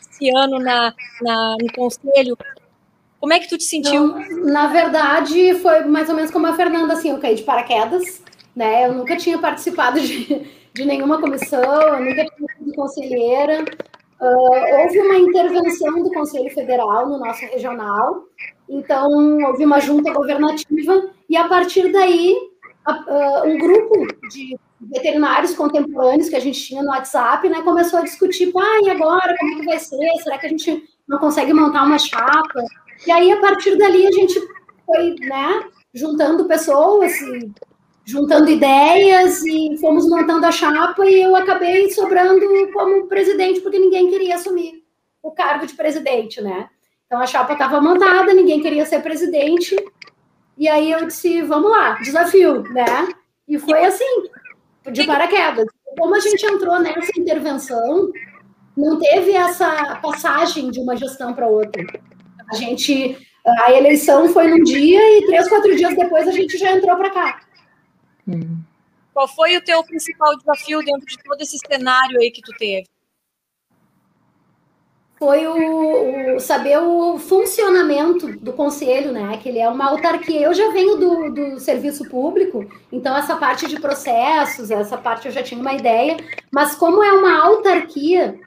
esse 0.02 0.36
ano 0.36 0.58
na, 0.58 0.92
na, 1.22 1.58
no 1.62 1.72
conselho? 1.74 2.36
Como 3.20 3.34
é 3.34 3.40
que 3.40 3.48
tu 3.48 3.58
te 3.58 3.66
sentiu? 3.66 4.08
Não, 4.08 4.46
na 4.46 4.68
verdade, 4.68 5.54
foi 5.62 5.86
mais 5.86 6.10
ou 6.10 6.16
menos 6.16 6.32
como 6.32 6.48
a 6.48 6.56
Fernanda, 6.56 6.94
assim, 6.94 7.12
eu 7.12 7.20
caí 7.20 7.36
de 7.36 7.44
paraquedas, 7.44 8.24
né? 8.56 8.88
Eu 8.88 8.94
nunca 8.94 9.16
tinha 9.16 9.38
participado 9.38 10.00
de, 10.02 10.52
de 10.74 10.86
nenhuma 10.86 11.22
comissão, 11.22 11.62
eu 11.62 12.00
nunca 12.04 12.26
tinha 12.26 12.48
sido 12.58 12.74
conselheira. 12.74 13.64
Uh, 14.24 14.82
houve 14.82 15.00
uma 15.00 15.18
intervenção 15.18 16.02
do 16.02 16.10
Conselho 16.10 16.50
Federal 16.50 17.10
no 17.10 17.20
nosso 17.20 17.42
regional, 17.42 18.24
então 18.70 19.10
houve 19.48 19.66
uma 19.66 19.82
junta 19.82 20.14
governativa, 20.14 21.10
e 21.30 21.36
a 21.36 21.46
partir 21.50 21.92
daí, 21.92 22.34
uh, 22.88 23.46
um 23.46 23.58
grupo 23.58 24.08
de 24.30 24.58
veterinários 24.80 25.54
contemporâneos 25.54 26.30
que 26.30 26.38
a 26.38 26.40
gente 26.40 26.58
tinha 26.58 26.82
no 26.82 26.92
WhatsApp, 26.92 27.50
né, 27.50 27.62
começou 27.64 28.00
a 28.00 28.04
discutir, 28.04 28.50
ah, 28.56 28.80
e 28.86 28.92
agora, 28.92 29.36
como 29.38 29.56
é 29.56 29.60
que 29.60 29.66
vai 29.66 29.80
ser? 29.80 30.10
Será 30.24 30.38
que 30.38 30.46
a 30.46 30.50
gente 30.50 30.84
não 31.06 31.20
consegue 31.20 31.52
montar 31.52 31.84
uma 31.84 32.00
chapa? 32.00 32.64
E 33.06 33.12
aí, 33.12 33.30
a 33.30 33.42
partir 33.42 33.78
dali, 33.78 34.08
a 34.08 34.12
gente 34.12 34.40
foi, 34.86 35.16
né, 35.20 35.66
juntando 35.94 36.46
pessoas, 36.46 37.12
juntando 38.06 38.50
ideias 38.50 39.44
e 39.46 39.78
fomos 39.80 40.08
montando 40.08 40.46
a 40.46 40.52
chapa 40.52 41.06
e 41.06 41.22
eu 41.22 41.36
acabei 41.36 41.90
sobrando 41.92 42.46
como 42.74 43.08
presidente 43.08 43.62
porque 43.62 43.80
ninguém 43.80 44.10
queria 44.10 44.36
assumir 44.36 44.84
o 45.22 45.32
cargo 45.32 45.66
de 45.66 45.74
presidente, 45.74 46.42
né? 46.42 46.70
Então 47.06 47.22
a 47.22 47.26
chapa 47.26 47.54
estava 47.54 47.80
montada, 47.80 48.34
ninguém 48.34 48.62
queria 48.62 48.86
ser 48.86 49.02
presidente 49.02 49.76
e 50.58 50.68
aí 50.68 50.92
eu 50.92 51.06
disse, 51.06 51.42
vamos 51.42 51.72
lá, 51.72 51.94
desafio, 52.02 52.64
né? 52.64 53.08
E 53.48 53.58
foi 53.58 53.86
assim, 53.86 54.30
de 54.92 55.06
paraquedas. 55.06 55.66
Como 55.98 56.16
a 56.16 56.20
gente 56.20 56.46
entrou 56.46 56.80
nessa 56.80 57.12
intervenção, 57.18 58.12
não 58.76 59.00
teve 59.00 59.32
essa 59.32 60.00
passagem 60.02 60.72
de 60.72 60.80
uma 60.80 60.96
gestão 60.96 61.34
para 61.34 61.48
outra. 61.48 61.84
A 62.52 62.56
gente, 62.56 63.18
a 63.46 63.72
eleição 63.72 64.28
foi 64.30 64.48
num 64.48 64.64
dia 64.64 65.20
e 65.20 65.26
três, 65.26 65.48
quatro 65.48 65.76
dias 65.76 65.96
depois 65.96 66.28
a 66.28 66.32
gente 66.32 66.58
já 66.58 66.72
entrou 66.72 66.96
para 66.98 67.10
cá. 67.12 67.40
Qual 69.14 69.28
foi 69.28 69.56
o 69.58 69.64
teu 69.64 69.84
principal 69.84 70.36
desafio 70.38 70.80
dentro 70.80 71.06
de 71.06 71.18
todo 71.24 71.40
esse 71.40 71.58
cenário 71.68 72.20
aí 72.20 72.32
que 72.32 72.42
tu 72.42 72.52
teve? 72.58 72.88
Foi 75.20 75.48
o, 75.48 76.36
o, 76.36 76.40
saber 76.40 76.80
o 76.80 77.18
funcionamento 77.18 78.28
do 78.40 78.52
conselho, 78.52 79.12
né? 79.12 79.38
Que 79.38 79.48
ele 79.50 79.60
é 79.60 79.70
uma 79.70 79.90
autarquia. 79.90 80.42
Eu 80.42 80.54
já 80.54 80.72
venho 80.72 80.98
do, 80.98 81.34
do 81.34 81.60
serviço 81.60 82.10
público, 82.10 82.66
então 82.92 83.16
essa 83.16 83.36
parte 83.36 83.68
de 83.68 83.80
processos, 83.80 84.72
essa 84.72 84.98
parte 84.98 85.28
eu 85.28 85.32
já 85.32 85.44
tinha 85.44 85.62
uma 85.62 85.74
ideia, 85.74 86.18
mas 86.52 86.76
como 86.76 87.02
é 87.04 87.12
uma 87.14 87.42
autarquia, 87.42 88.38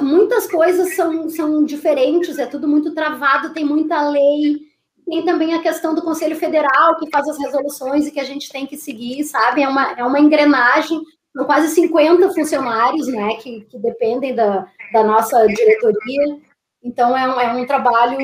muitas 0.00 0.46
coisas 0.50 0.94
são, 0.94 1.28
são 1.28 1.64
diferentes, 1.64 2.38
é 2.38 2.46
tudo 2.46 2.66
muito 2.66 2.94
travado, 2.94 3.52
tem 3.52 3.64
muita 3.64 4.08
lei, 4.08 4.71
tem 5.06 5.24
também 5.24 5.54
a 5.54 5.62
questão 5.62 5.94
do 5.94 6.02
Conselho 6.02 6.36
Federal, 6.36 6.96
que 6.96 7.10
faz 7.10 7.28
as 7.28 7.38
resoluções 7.38 8.06
e 8.06 8.10
que 8.10 8.20
a 8.20 8.24
gente 8.24 8.50
tem 8.50 8.66
que 8.66 8.76
seguir, 8.76 9.24
sabe? 9.24 9.62
É 9.62 9.68
uma, 9.68 9.92
é 9.92 10.04
uma 10.04 10.20
engrenagem, 10.20 11.00
são 11.34 11.44
quase 11.44 11.68
50 11.68 12.30
funcionários, 12.30 13.08
né, 13.08 13.36
que, 13.36 13.62
que 13.62 13.78
dependem 13.78 14.34
da, 14.34 14.66
da 14.92 15.02
nossa 15.02 15.46
diretoria. 15.46 16.38
Então, 16.82 17.16
é 17.16 17.28
um, 17.28 17.40
é 17.40 17.52
um 17.54 17.66
trabalho 17.66 18.18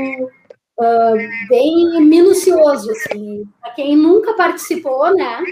uh, 0.79 1.49
bem 1.49 2.01
minucioso, 2.03 2.91
assim. 2.91 3.45
Para 3.61 3.73
quem 3.73 3.97
nunca 3.97 4.35
participou, 4.35 5.15
né? 5.15 5.43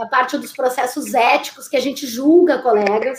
A 0.00 0.06
parte 0.06 0.36
dos 0.36 0.52
processos 0.52 1.14
éticos 1.14 1.68
que 1.68 1.76
a 1.76 1.80
gente 1.80 2.06
julga 2.06 2.58
colegas, 2.58 3.18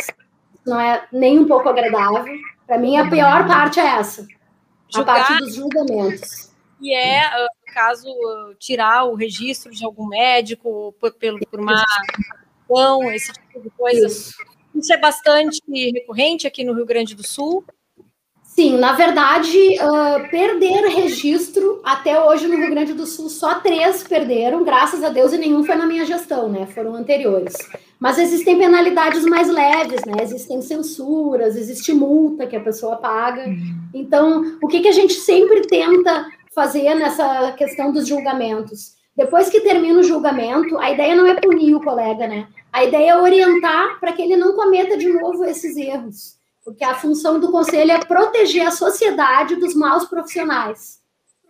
não 0.66 0.80
é 0.80 1.08
nem 1.12 1.40
um 1.40 1.48
pouco 1.48 1.70
agradável. 1.70 2.36
Para 2.68 2.78
mim, 2.78 2.98
a 2.98 3.10
pior 3.10 3.48
parte 3.48 3.80
é 3.80 3.86
essa, 3.86 4.28
Julgar, 4.94 5.16
a 5.16 5.20
parte 5.20 5.38
dos 5.44 5.56
julgamentos. 5.56 6.47
E 6.82 6.94
é, 6.94 7.20
ah, 7.20 7.48
no 7.68 7.74
caso, 7.74 8.08
tirar 8.60 9.06
o 9.06 9.16
registro 9.16 9.72
de 9.72 9.84
algum 9.84 10.08
médico 10.08 10.94
por, 11.00 11.14
por 11.14 11.60
uma 11.60 11.84
ação, 12.70 13.12
esse 13.12 13.34
tipo 13.34 13.62
de 13.62 13.70
coisa. 13.72 14.08
Isso. 14.08 14.36
Isso 14.76 14.94
é 14.94 14.98
bastante 14.98 15.62
recorrente 15.92 16.46
aqui 16.46 16.64
no 16.64 16.74
Rio 16.74 16.86
Grande 16.86 17.16
do 17.16 17.26
Sul. 17.26 17.66
Sim, 18.44 18.78
na 18.78 18.94
verdade, 18.94 19.56
uh, 19.56 20.30
perder 20.32 20.88
registro, 20.88 21.80
até 21.84 22.20
hoje 22.20 22.48
no 22.48 22.58
Rio 22.58 22.72
Grande 22.72 22.92
do 22.94 23.06
Sul, 23.06 23.30
só 23.30 23.60
três 23.60 24.02
perderam, 24.04 24.64
graças 24.64 25.04
a 25.04 25.10
Deus, 25.10 25.32
e 25.32 25.38
nenhum 25.38 25.64
foi 25.64 25.76
na 25.76 25.86
minha 25.86 26.04
gestão, 26.06 26.50
né? 26.50 26.66
Foram 26.66 26.96
anteriores. 26.96 27.54
Mas 28.00 28.18
existem 28.18 28.58
penalidades 28.58 29.24
mais 29.26 29.48
leves, 29.48 30.04
né? 30.06 30.24
Existem 30.24 30.60
censuras, 30.64 31.56
existe 31.56 31.94
multa 31.94 32.48
que 32.48 32.56
a 32.56 32.60
pessoa 32.60 32.96
paga. 32.96 33.46
Uhum. 33.48 33.76
Então, 33.94 34.58
o 34.60 34.68
que, 34.68 34.80
que 34.80 34.88
a 34.88 34.92
gente 34.92 35.14
sempre 35.14 35.62
tenta 35.68 36.26
fazer 36.58 36.96
nessa 36.96 37.52
questão 37.52 37.92
dos 37.92 38.08
julgamentos? 38.08 38.96
Depois 39.16 39.50
que 39.50 39.62
termina 39.62 40.00
o 40.00 40.04
julgamento, 40.04 40.78
a 40.80 40.92
ideia 40.92 41.16
não 41.16 41.28
é 41.28 41.36
punir 41.36 41.76
o 41.76 41.84
colega, 41.84 42.28
né? 42.28 42.48
A 42.74 42.84
ideia 42.84 43.12
é 43.12 43.22
orientar 43.22 44.00
para 44.00 44.12
que 44.12 44.22
ele 44.24 44.36
não 44.36 44.56
cometa 44.56 44.98
de 44.98 45.08
novo 45.08 45.46
esses 45.46 45.78
erros 45.78 46.38
porque 46.68 46.84
a 46.84 46.96
função 46.96 47.40
do 47.40 47.50
conselho 47.50 47.94
é 47.94 48.00
proteger 48.00 48.68
a 48.68 48.72
sociedade 48.72 49.56
dos 49.56 49.74
maus 49.74 50.04
profissionais. 50.04 51.00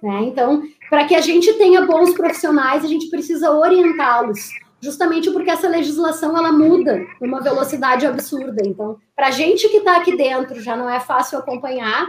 Né? 0.01 0.25
Então, 0.25 0.61
para 0.91 1.05
que 1.05 1.15
a 1.15 1.21
gente 1.21 1.51
tenha 1.53 1.87
bons 1.87 2.13
profissionais, 2.13 2.85
a 2.85 2.87
gente 2.87 3.09
precisa 3.09 3.49
orientá-los, 3.49 4.51
justamente 4.79 5.31
porque 5.31 5.49
essa 5.49 5.67
legislação 5.67 6.37
ela 6.37 6.51
muda 6.51 7.03
numa 7.19 7.41
velocidade 7.41 8.05
absurda. 8.05 8.61
Então, 8.63 8.97
para 9.15 9.29
a 9.29 9.31
gente 9.31 9.67
que 9.69 9.77
está 9.77 9.97
aqui 9.97 10.15
dentro 10.15 10.61
já 10.61 10.75
não 10.75 10.87
é 10.87 10.99
fácil 10.99 11.39
acompanhar, 11.39 12.07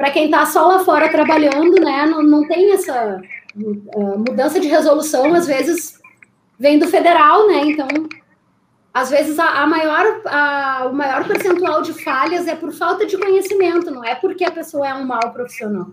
para 0.00 0.10
quem 0.10 0.24
está 0.24 0.46
só 0.46 0.66
lá 0.66 0.82
fora 0.82 1.10
trabalhando, 1.10 1.78
né, 1.78 2.06
não, 2.06 2.22
não 2.22 2.48
tem 2.48 2.72
essa 2.72 3.20
uh, 3.54 4.18
mudança 4.18 4.58
de 4.58 4.66
resolução, 4.66 5.34
às 5.34 5.46
vezes 5.46 6.00
vem 6.58 6.78
do 6.78 6.88
federal, 6.88 7.46
né? 7.46 7.66
Então 7.66 7.86
às 8.94 9.10
vezes 9.10 9.38
a, 9.38 9.62
a 9.62 9.66
maior, 9.66 10.22
a, 10.24 10.88
o 10.90 10.94
maior 10.94 11.28
percentual 11.28 11.82
de 11.82 11.92
falhas 11.92 12.48
é 12.48 12.56
por 12.56 12.72
falta 12.72 13.04
de 13.04 13.18
conhecimento, 13.18 13.90
não 13.90 14.02
é 14.02 14.14
porque 14.14 14.42
a 14.42 14.50
pessoa 14.50 14.88
é 14.88 14.94
um 14.94 15.04
mau 15.04 15.32
profissional. 15.34 15.88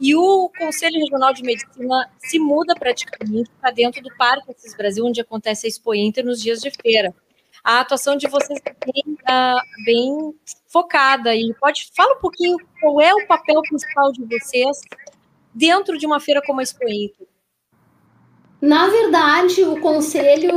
E 0.00 0.14
o 0.16 0.50
Conselho 0.58 0.98
Regional 0.98 1.34
de 1.34 1.42
Medicina 1.42 2.08
se 2.18 2.38
muda 2.38 2.74
praticamente 2.74 3.50
para 3.60 3.70
dentro 3.70 4.02
do 4.02 4.08
Parque 4.16 4.50
Assis 4.50 4.74
Brasil, 4.74 5.04
onde 5.04 5.20
acontece 5.20 5.66
a 5.66 5.68
Expo 5.68 5.94
Inter 5.94 6.24
nos 6.24 6.40
dias 6.40 6.62
de 6.62 6.70
feira. 6.70 7.14
A 7.62 7.80
atuação 7.80 8.16
de 8.16 8.28
vocês 8.28 8.58
é 8.64 8.74
bem, 8.84 9.14
uh, 9.14 9.84
bem 9.84 10.34
focada 10.66 11.34
e 11.34 11.52
pode 11.60 11.90
fala 11.94 12.16
um 12.16 12.20
pouquinho 12.20 12.56
qual 12.80 13.00
é 13.00 13.12
o 13.14 13.26
papel 13.26 13.60
principal 13.62 14.12
de 14.12 14.24
vocês 14.24 14.80
dentro 15.54 15.98
de 15.98 16.06
uma 16.06 16.20
feira 16.20 16.40
como 16.44 16.60
a 16.60 16.62
Expo 16.62 16.88
Inter. 16.88 17.26
Na 18.60 18.88
verdade, 18.88 19.64
o 19.64 19.80
conselho 19.80 20.50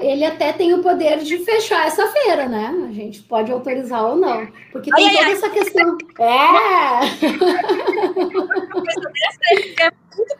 ele 0.00 0.24
até 0.24 0.52
tem 0.52 0.72
o 0.72 0.82
poder 0.82 1.18
de 1.18 1.38
fechar 1.38 1.86
essa 1.86 2.06
feira, 2.08 2.48
né? 2.48 2.74
A 2.88 2.92
gente 2.92 3.22
pode 3.22 3.52
autorizar 3.52 4.02
ou 4.04 4.16
não, 4.16 4.48
porque 4.72 4.90
tem 4.90 5.08
ai, 5.08 5.14
toda 5.14 5.26
ai, 5.26 5.32
essa 5.32 5.46
ai. 5.46 5.52
questão. 5.52 5.98
É. 6.18 7.00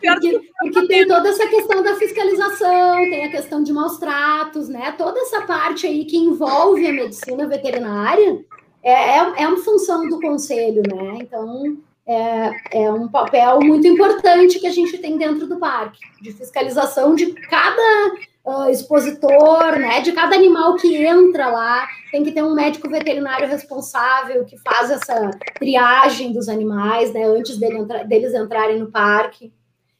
porque, 0.01 0.51
porque 0.57 0.87
tem 0.87 1.07
toda 1.07 1.29
essa 1.29 1.47
questão 1.47 1.83
da 1.83 1.95
fiscalização, 1.95 2.95
tem 2.95 3.25
a 3.25 3.31
questão 3.31 3.61
de 3.61 3.71
maus 3.71 3.97
tratos, 3.97 4.67
né? 4.67 4.91
Toda 4.97 5.19
essa 5.19 5.41
parte 5.41 5.85
aí 5.85 6.05
que 6.05 6.17
envolve 6.17 6.87
a 6.87 6.93
medicina 6.93 7.47
veterinária 7.47 8.43
é, 8.81 9.19
é, 9.19 9.43
é 9.43 9.47
uma 9.47 9.57
função 9.57 10.07
do 10.09 10.19
conselho, 10.19 10.81
né? 10.87 11.19
Então 11.21 11.77
é, 12.07 12.83
é 12.83 12.91
um 12.91 13.07
papel 13.07 13.59
muito 13.59 13.87
importante 13.87 14.59
que 14.59 14.67
a 14.67 14.71
gente 14.71 14.97
tem 14.99 15.17
dentro 15.17 15.47
do 15.47 15.57
parque, 15.57 15.99
de 16.21 16.31
fiscalização 16.33 17.15
de 17.15 17.33
cada 17.33 18.13
uh, 18.45 18.69
expositor, 18.69 19.77
né, 19.79 20.01
de 20.01 20.11
cada 20.11 20.35
animal 20.35 20.75
que 20.75 20.95
entra 20.95 21.49
lá, 21.49 21.87
tem 22.11 22.23
que 22.23 22.31
ter 22.31 22.43
um 22.43 22.53
médico 22.53 22.89
veterinário 22.89 23.47
responsável 23.47 24.45
que 24.45 24.57
faz 24.59 24.91
essa 24.91 25.31
triagem 25.55 26.31
dos 26.31 26.47
animais, 26.47 27.11
né, 27.11 27.23
antes 27.23 27.57
dele 27.57 27.79
entra, 27.79 28.03
deles 28.03 28.33
entrarem 28.33 28.79
no 28.79 28.91
parque. 28.91 29.51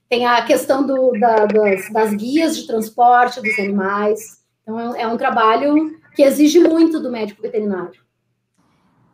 Tem 0.08 0.28
a 0.28 0.44
questão 0.46 0.86
do, 0.86 1.12
da, 1.20 1.48
das, 1.48 1.92
das, 1.92 2.14
guias 2.14 2.56
de 2.56 2.68
transporte 2.68 3.42
dos 3.42 3.58
animais. 3.58 4.40
Então, 4.62 4.94
é, 4.94 5.02
é 5.02 5.08
um 5.08 5.18
trabalho 5.18 6.00
que 6.16 6.22
exige 6.22 6.60
muito 6.60 7.00
do 7.00 7.12
médico 7.12 7.42
veterinário. 7.42 8.05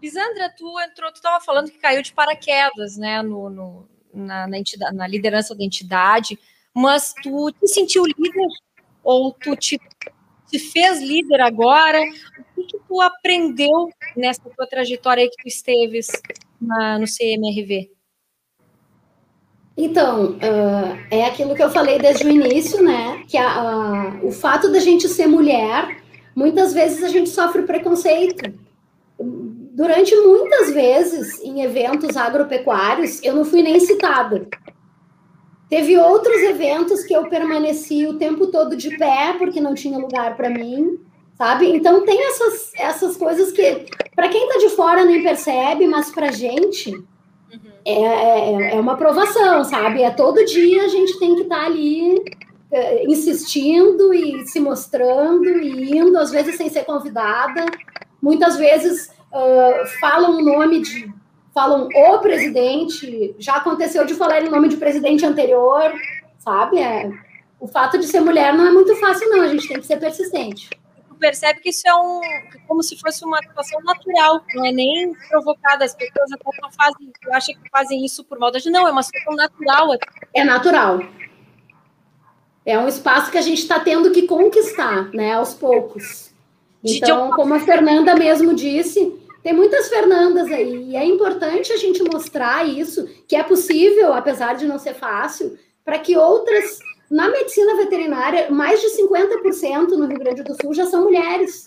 Lisandra, 0.02 0.50
tu 0.58 0.80
entrou, 0.80 1.12
tu 1.12 1.18
estava 1.18 1.44
falando 1.44 1.70
que 1.70 1.78
caiu 1.78 2.02
de 2.02 2.12
paraquedas, 2.12 2.98
né, 2.98 3.22
no, 3.22 3.50
no 3.50 3.90
na, 4.12 4.48
na, 4.48 4.58
entidade, 4.58 4.96
na, 4.96 5.06
liderança 5.06 5.56
da 5.56 5.64
entidade, 5.64 6.40
mas 6.74 7.14
tu 7.22 7.52
te 7.52 7.68
sentiu 7.68 8.04
líder 8.06 8.48
ou 9.04 9.32
tu 9.32 9.56
te, 9.56 9.80
te 10.50 10.58
fez 10.60 11.00
líder 11.00 11.42
agora? 11.42 12.00
O 12.02 12.44
que, 12.56 12.64
que, 12.64 12.80
tu 12.88 13.00
aprendeu 13.00 13.90
nessa 14.18 14.42
tua 14.42 14.66
trajetória 14.66 15.24
aí 15.24 15.30
que 15.30 15.44
tu 15.44 15.48
esteves 15.48 16.08
na, 16.60 16.98
no 16.98 17.06
CMRV? 17.06 17.92
Então, 19.78 20.34
uh, 20.34 20.98
é 21.10 21.26
aquilo 21.26 21.56
que 21.56 21.64
eu 21.64 21.70
falei 21.70 21.98
desde 21.98 22.26
o 22.26 22.30
início, 22.30 22.84
né? 22.84 23.24
Que 23.28 23.38
a, 23.38 24.20
o 24.22 24.32
fato 24.32 24.72
da 24.72 24.80
gente 24.80 25.08
ser 25.08 25.28
mulher, 25.28 26.02
muitas 26.36 26.74
vezes 26.74 27.04
a 27.04 27.08
gente 27.08 27.30
sofre 27.30 27.64
preconceito 27.64 28.52
durante 29.74 30.16
muitas 30.16 30.72
vezes 30.72 31.42
em 31.42 31.62
eventos 31.62 32.18
agropecuários, 32.18 33.24
eu 33.24 33.34
não 33.34 33.46
fui 33.46 33.62
nem 33.62 33.80
citada. 33.80 34.48
Teve 35.70 35.98
outros 35.98 36.38
eventos 36.42 37.04
que 37.04 37.14
eu 37.14 37.30
permaneci 37.30 38.06
o 38.06 38.18
tempo 38.18 38.48
todo 38.48 38.76
de 38.76 38.98
pé, 38.98 39.34
porque 39.38 39.62
não 39.62 39.74
tinha 39.74 39.98
lugar 39.98 40.36
para 40.36 40.50
mim, 40.50 41.00
sabe? 41.38 41.74
Então 41.74 42.04
tem 42.04 42.28
essas, 42.28 42.74
essas 42.76 43.16
coisas 43.16 43.54
que, 43.54 43.86
para 44.14 44.28
quem 44.28 44.48
está 44.48 44.60
de 44.60 44.70
fora, 44.76 45.06
nem 45.06 45.24
percebe, 45.24 45.88
mas 45.88 46.12
para 46.12 46.32
gente 46.32 46.94
uhum. 46.94 47.72
é, 47.86 47.94
é, 47.94 48.76
é, 48.76 48.80
uma 48.80 48.98
provação, 48.98 49.64
sabe? 49.64 50.04
É 50.04 50.12
todo 50.12 50.46
dia 50.46 50.84
a 50.84 50.90
gente 50.90 51.18
tem 51.18 51.36
que 51.36 51.44
estar 51.44 51.62
tá 51.62 51.66
ali 51.66 52.22
é, 52.70 53.06
insistindo 53.06 54.14
e 54.14 54.46
se 54.48 54.60
mostrando 54.60 55.48
e 55.62 55.98
indo, 55.98 56.18
às 56.18 56.32
vezes 56.32 56.58
sem 56.58 56.70
ser 56.70 56.84
convidada, 56.84 57.66
muitas 58.22 58.58
vezes 58.58 59.10
uh, 59.32 59.88
falam 60.00 60.38
o 60.38 60.44
nome 60.44 60.82
de. 60.82 61.13
falam 61.54 61.88
o 61.88 62.20
presidente, 62.20 63.36
já 63.39 63.56
aconteceu 63.56 64.06
de 64.06 64.13
falar 64.15 64.44
o 64.44 64.52
nome 64.52 64.70
de 64.70 64.78
presidente 64.78 65.26
anterior, 65.26 65.91
sabe? 66.38 66.80
É, 66.80 67.12
o 67.60 67.67
fato 67.67 67.98
de 67.98 68.08
ser 68.08 68.22
mulher 68.22 68.54
não 68.54 68.67
é 68.67 68.72
muito 68.72 68.96
fácil, 68.96 69.30
não, 69.30 69.41
a 69.41 69.48
gente 69.48 69.67
tem 69.67 69.80
que 69.80 69.86
ser 69.86 69.98
persistente. 69.98 70.70
Tu 71.08 71.15
percebe 71.15 71.60
que 71.60 71.70
isso 71.70 71.88
é 71.88 71.94
um 71.94 72.22
como 72.67 72.82
se 72.82 72.98
fosse 72.98 73.24
uma 73.24 73.38
situação 73.38 73.80
natural, 73.84 74.41
não 74.56 74.65
é 74.65 74.72
nem 74.72 75.13
provocada, 75.30 75.86
as 75.86 75.94
pessoas 75.94 76.32
até 76.32 76.62
não 76.62 76.72
fazem, 76.72 77.12
eu 77.24 77.34
acho 77.34 77.48
que 77.48 77.70
fazem 77.70 78.04
isso 78.04 78.24
por 78.24 78.39
maldade, 78.39 78.70
não, 78.70 78.88
é 78.88 78.91
uma 78.91 79.04
situação 79.04 79.36
natural. 79.36 79.89
É 80.34 80.44
natural. 80.44 81.00
É 82.65 82.78
um 82.78 82.88
espaço 82.88 83.32
que 83.32 83.38
a 83.38 83.41
gente 83.41 83.60
está 83.60 83.80
tendo 83.80 84.12
que 84.12 84.28
conquistar, 84.28 85.10
né, 85.13 85.34
aos 85.34 85.54
poucos. 85.54 86.31
Então, 86.84 87.32
como 87.32 87.54
a 87.54 87.60
Fernanda 87.60 88.15
mesmo 88.15 88.54
disse, 88.54 89.13
tem 89.44 89.54
muitas 89.54 89.89
Fernandas 89.89 90.52
aí, 90.52 90.89
e 90.89 90.96
é 90.96 91.06
importante 91.06 91.72
a 91.72 91.78
gente 91.78 92.04
mostrar 92.04 92.67
isso, 92.67 93.08
que 93.28 93.36
é 93.36 93.44
possível, 93.44 94.13
apesar 94.13 94.56
de 94.56 94.65
não 94.65 94.78
ser 94.78 94.94
fácil, 94.94 95.58
para 95.84 96.00
que 96.00 96.15
outras. 96.15 96.80
Na 97.10 97.28
medicina 97.30 97.76
veterinária, 97.76 98.50
mais 98.50 98.80
de 98.80 98.88
50% 98.88 99.89
no 99.89 100.06
Rio 100.06 100.20
Grande 100.20 100.44
do 100.44 100.56
Sul 100.62 100.74
já 100.74 100.86
são 100.86 101.04
mulheres. 101.04 101.65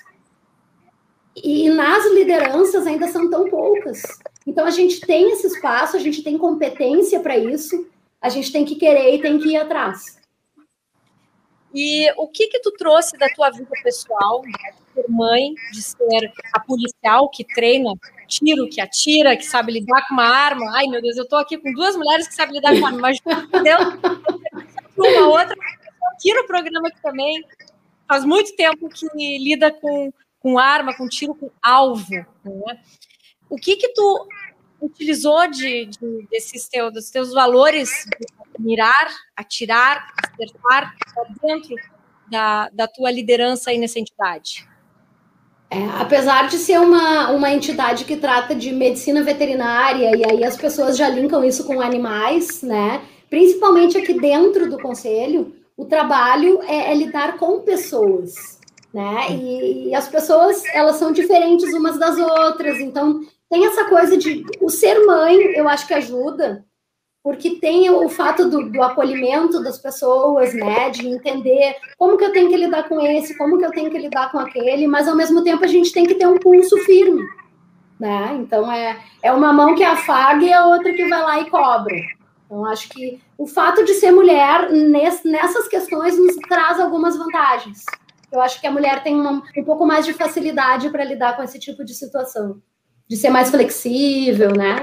E 1.37 1.69
nas 1.69 2.11
lideranças 2.13 2.87
ainda 2.87 3.09
são 3.09 3.29
tão 3.29 3.51
poucas. 3.51 4.03
Então 4.47 4.65
a 4.65 4.71
gente 4.71 5.01
tem 5.01 5.33
esse 5.33 5.47
espaço, 5.49 5.97
a 5.97 6.01
gente 6.01 6.23
tem 6.23 6.39
competência 6.39 7.21
para 7.21 7.37
isso, 7.37 7.87
a 8.23 8.29
gente 8.29 8.53
tem 8.53 8.65
que 8.65 8.77
querer 8.77 9.15
e 9.15 9.21
tem 9.21 9.39
que 9.39 9.51
ir 9.51 9.57
atrás. 9.57 10.17
E 11.75 12.09
o 12.17 12.29
que 12.29 12.47
que 12.47 12.61
tu 12.61 12.71
trouxe 12.71 13.19
da 13.19 13.29
tua 13.31 13.51
vida 13.51 13.71
pessoal, 13.83 14.43
né, 14.43 14.73
de 14.73 14.95
ser 14.95 15.11
mãe, 15.11 15.55
de 15.73 15.83
ser 15.83 16.33
a 16.53 16.61
policial 16.61 17.29
que 17.29 17.45
treina 17.45 17.91
tiro, 18.29 18.69
que 18.69 18.81
atira, 18.81 19.37
que 19.37 19.45
sabe 19.45 19.73
lidar 19.73 20.07
com 20.07 20.15
uma 20.15 20.25
arma? 20.25 20.71
Ai, 20.77 20.87
meu 20.87 21.03
Deus, 21.03 21.17
eu 21.17 21.29
tô 21.29 21.37
aqui 21.37 21.59
com 21.59 21.73
duas 21.73 21.97
mulheres 21.97 22.29
que 22.29 22.35
sabem 22.35 22.55
lidar 22.55 22.79
com 22.79 22.87
arma, 22.87 23.01
mas 23.01 23.19
uma 24.97 25.27
outra 25.27 25.57
aqui 26.13 26.33
no 26.33 26.47
programa 26.47 26.89
aqui 26.89 27.03
também 27.03 27.45
faz 28.07 28.25
muito 28.25 28.55
tempo 28.55 28.89
que 28.89 29.07
lida 29.39 29.73
com, 29.73 30.13
com 30.39 30.59
arma, 30.59 30.95
com 30.97 31.09
tiro, 31.09 31.35
com 31.35 31.51
alvo. 31.61 32.25
Né? 32.45 32.81
O 33.51 33.57
que 33.57 33.75
que 33.77 33.89
tu 33.89 34.29
utilizou 34.85 35.49
de, 35.49 35.87
de 35.87 36.27
desses 36.31 36.69
teus, 36.69 36.93
dos 36.93 37.11
teus 37.11 37.33
valores 37.33 37.91
de 38.19 38.63
mirar, 38.63 39.09
atirar, 39.37 40.13
acertar 40.23 40.95
dentro 41.43 41.77
da, 42.31 42.69
da 42.71 42.87
tua 42.89 43.11
liderança 43.11 43.71
aí 43.71 43.79
nessa 43.79 43.99
entidade? 43.99 44.67
É, 45.71 45.85
apesar 46.01 46.49
de 46.49 46.57
ser 46.57 46.79
uma, 46.79 47.31
uma 47.31 47.51
entidade 47.51 48.05
que 48.05 48.17
trata 48.17 48.55
de 48.55 48.73
medicina 48.73 49.23
veterinária, 49.23 50.17
e 50.17 50.25
aí 50.25 50.45
as 50.45 50.57
pessoas 50.57 50.97
já 50.97 51.09
linkam 51.09 51.45
isso 51.45 51.65
com 51.65 51.81
animais, 51.81 52.63
né? 52.63 53.03
Principalmente 53.29 53.99
aqui 53.99 54.15
dentro 54.15 54.71
do 54.71 54.79
conselho, 54.79 55.53
o 55.77 55.85
trabalho 55.85 56.61
é, 56.63 56.93
é 56.93 56.95
lidar 56.95 57.37
com 57.39 57.61
pessoas, 57.61 58.61
né? 58.93 59.27
E, 59.31 59.89
e, 59.89 59.95
as 59.95 60.07
pessoas, 60.07 60.63
elas 60.73 60.97
são 60.97 61.11
diferentes 61.11 61.75
umas 61.75 61.99
das 61.99 62.17
outras, 62.19 62.79
então 62.79 63.23
tem 63.55 63.67
essa 63.67 63.85
coisa 63.85 64.17
de 64.17 64.45
o 64.61 64.69
ser 64.69 65.07
mãe, 65.07 65.37
eu 65.55 65.69
acho 65.69 65.87
que 65.87 65.95
ajuda, 65.95 66.65
porque 67.23 67.61
tem 67.61 67.89
o 67.89 68.09
fato 68.09 68.51
do, 68.51 68.69
do, 68.69 68.83
acolhimento 68.83 69.63
das 69.63 69.79
pessoas, 69.79 70.53
né, 70.53 70.91
de 70.91 71.07
entender 71.07 71.77
como 71.97 72.19
que 72.19 72.25
eu 72.25 72.33
tenho 72.33 72.49
que 72.49 72.57
lidar 72.57 72.89
com 72.89 73.01
esse, 73.01 73.39
como 73.39 73.57
que 73.57 73.65
eu 73.65 73.71
tenho 73.71 73.93
que 73.93 73.99
lidar 73.99 74.33
com 74.33 74.41
aquele, 74.41 74.89
mas 74.89 75.07
ao 75.07 75.15
mesmo 75.15 75.45
tempo 75.45 75.65
a 75.65 75.69
gente 75.69 75.93
tem 75.93 76.05
que 76.05 76.17
ter 76.17 76.27
um 76.27 76.37
pulso 76.37 76.77
firme, 76.79 77.23
né? 77.99 78.37
Então 78.41 78.71
é, 78.73 78.99
é 79.23 79.33
uma 79.33 79.53
mão 79.53 79.77
que 79.77 79.85
afaga 79.85 80.45
e 80.45 80.53
a 80.53 80.67
outra 80.67 80.93
que 80.93 81.09
vai 81.09 81.23
lá 81.23 81.41
e 81.41 81.49
cobra. 81.49 81.95
Então 82.47 82.67
acho 82.67 82.89
que 82.89 83.21
o 83.39 83.47
fato 83.47 83.85
de 83.85 83.95
ser 83.95 84.11
mulher 84.11 84.69
ness, 84.73 85.23
nessas 85.25 85.69
questões 85.69 86.19
nos 86.19 86.35
traz 86.49 86.81
algumas 86.81 87.17
vantagens. 87.17 87.85
Eu 88.33 88.43
acho 88.43 88.61
que 88.61 88.67
a 88.67 88.73
mulher 88.73 89.05
tem 89.05 89.25
um 89.25 89.65
pouco 89.65 89.87
mais 89.87 90.05
de 90.05 90.13
facilidade 90.13 90.91
para 90.91 91.05
lidar 91.05 91.37
com 91.37 91.43
esse 91.45 91.57
tipo 91.61 91.85
de 91.85 91.95
situação, 91.95 92.61
de 93.09 93.17
ser 93.17 93.31
mais 93.31 93.51
flexível, 93.51 94.53
né? 94.53 94.77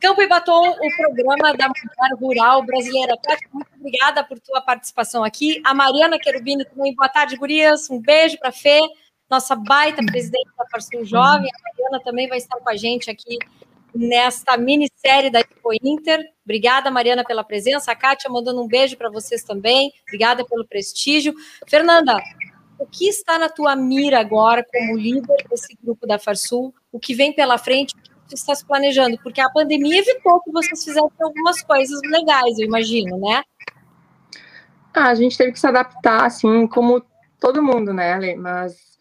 Campo 0.00 0.22
e 0.22 0.26
Batom, 0.26 0.70
o 0.70 0.96
programa 0.96 1.52
da 1.54 1.68
mulher 1.68 2.18
rural 2.18 2.64
brasileira. 2.64 3.16
Tati, 3.22 3.44
muito 3.52 3.68
obrigada 3.78 4.24
por 4.24 4.40
tua 4.40 4.62
participação 4.62 5.22
aqui. 5.22 5.60
A 5.62 5.74
Mariana 5.74 6.18
Querubini 6.18 6.64
também, 6.64 6.94
boa 6.94 7.08
tarde, 7.08 7.36
gurias. 7.36 7.90
Um 7.90 8.00
beijo 8.00 8.38
para 8.38 8.48
a 8.48 8.52
Fê, 8.52 8.80
nossa 9.28 9.54
baita 9.54 10.02
presidente 10.06 10.48
da 10.56 10.64
Farsul 10.70 11.04
Jovem. 11.04 11.50
A 11.50 11.68
Mariana 11.68 12.02
também 12.02 12.28
vai 12.28 12.38
estar 12.38 12.58
com 12.58 12.70
a 12.70 12.76
gente 12.76 13.10
aqui 13.10 13.36
nesta 13.94 14.56
minissérie 14.56 15.30
da 15.30 15.40
Expo 15.40 15.70
Inter. 15.82 16.24
Obrigada, 16.44 16.90
Mariana, 16.90 17.22
pela 17.22 17.44
presença. 17.44 17.92
A 17.92 17.96
Kátia 17.96 18.30
mandando 18.30 18.62
um 18.62 18.68
beijo 18.68 18.96
para 18.96 19.10
vocês 19.10 19.44
também. 19.44 19.92
Obrigada 20.06 20.44
pelo 20.46 20.66
prestígio. 20.66 21.34
Fernanda, 21.68 22.16
o 22.80 22.86
que 22.86 23.08
está 23.08 23.38
na 23.38 23.48
tua 23.48 23.76
mira 23.76 24.18
agora 24.18 24.64
como 24.64 24.96
líder 24.96 25.46
desse 25.48 25.76
grupo 25.82 26.06
da 26.06 26.18
Farsul? 26.18 26.74
O 26.90 26.98
que 26.98 27.14
vem 27.14 27.32
pela 27.32 27.58
frente? 27.58 27.94
está 28.34 28.54
se 28.54 28.64
planejando? 28.64 29.18
Porque 29.22 29.40
a 29.40 29.50
pandemia 29.50 29.98
evitou 29.98 30.40
que 30.40 30.52
vocês 30.52 30.84
fizessem 30.84 31.10
algumas 31.20 31.62
coisas 31.62 32.00
legais, 32.04 32.58
eu 32.58 32.66
imagino, 32.66 33.18
né? 33.18 33.42
Ah, 34.94 35.08
a 35.08 35.14
gente 35.14 35.36
teve 35.36 35.52
que 35.52 35.60
se 35.60 35.66
adaptar, 35.66 36.26
assim, 36.26 36.66
como 36.66 37.02
todo 37.38 37.62
mundo, 37.62 37.92
né, 37.92 38.12
Ale? 38.12 38.36
Mas 38.36 38.98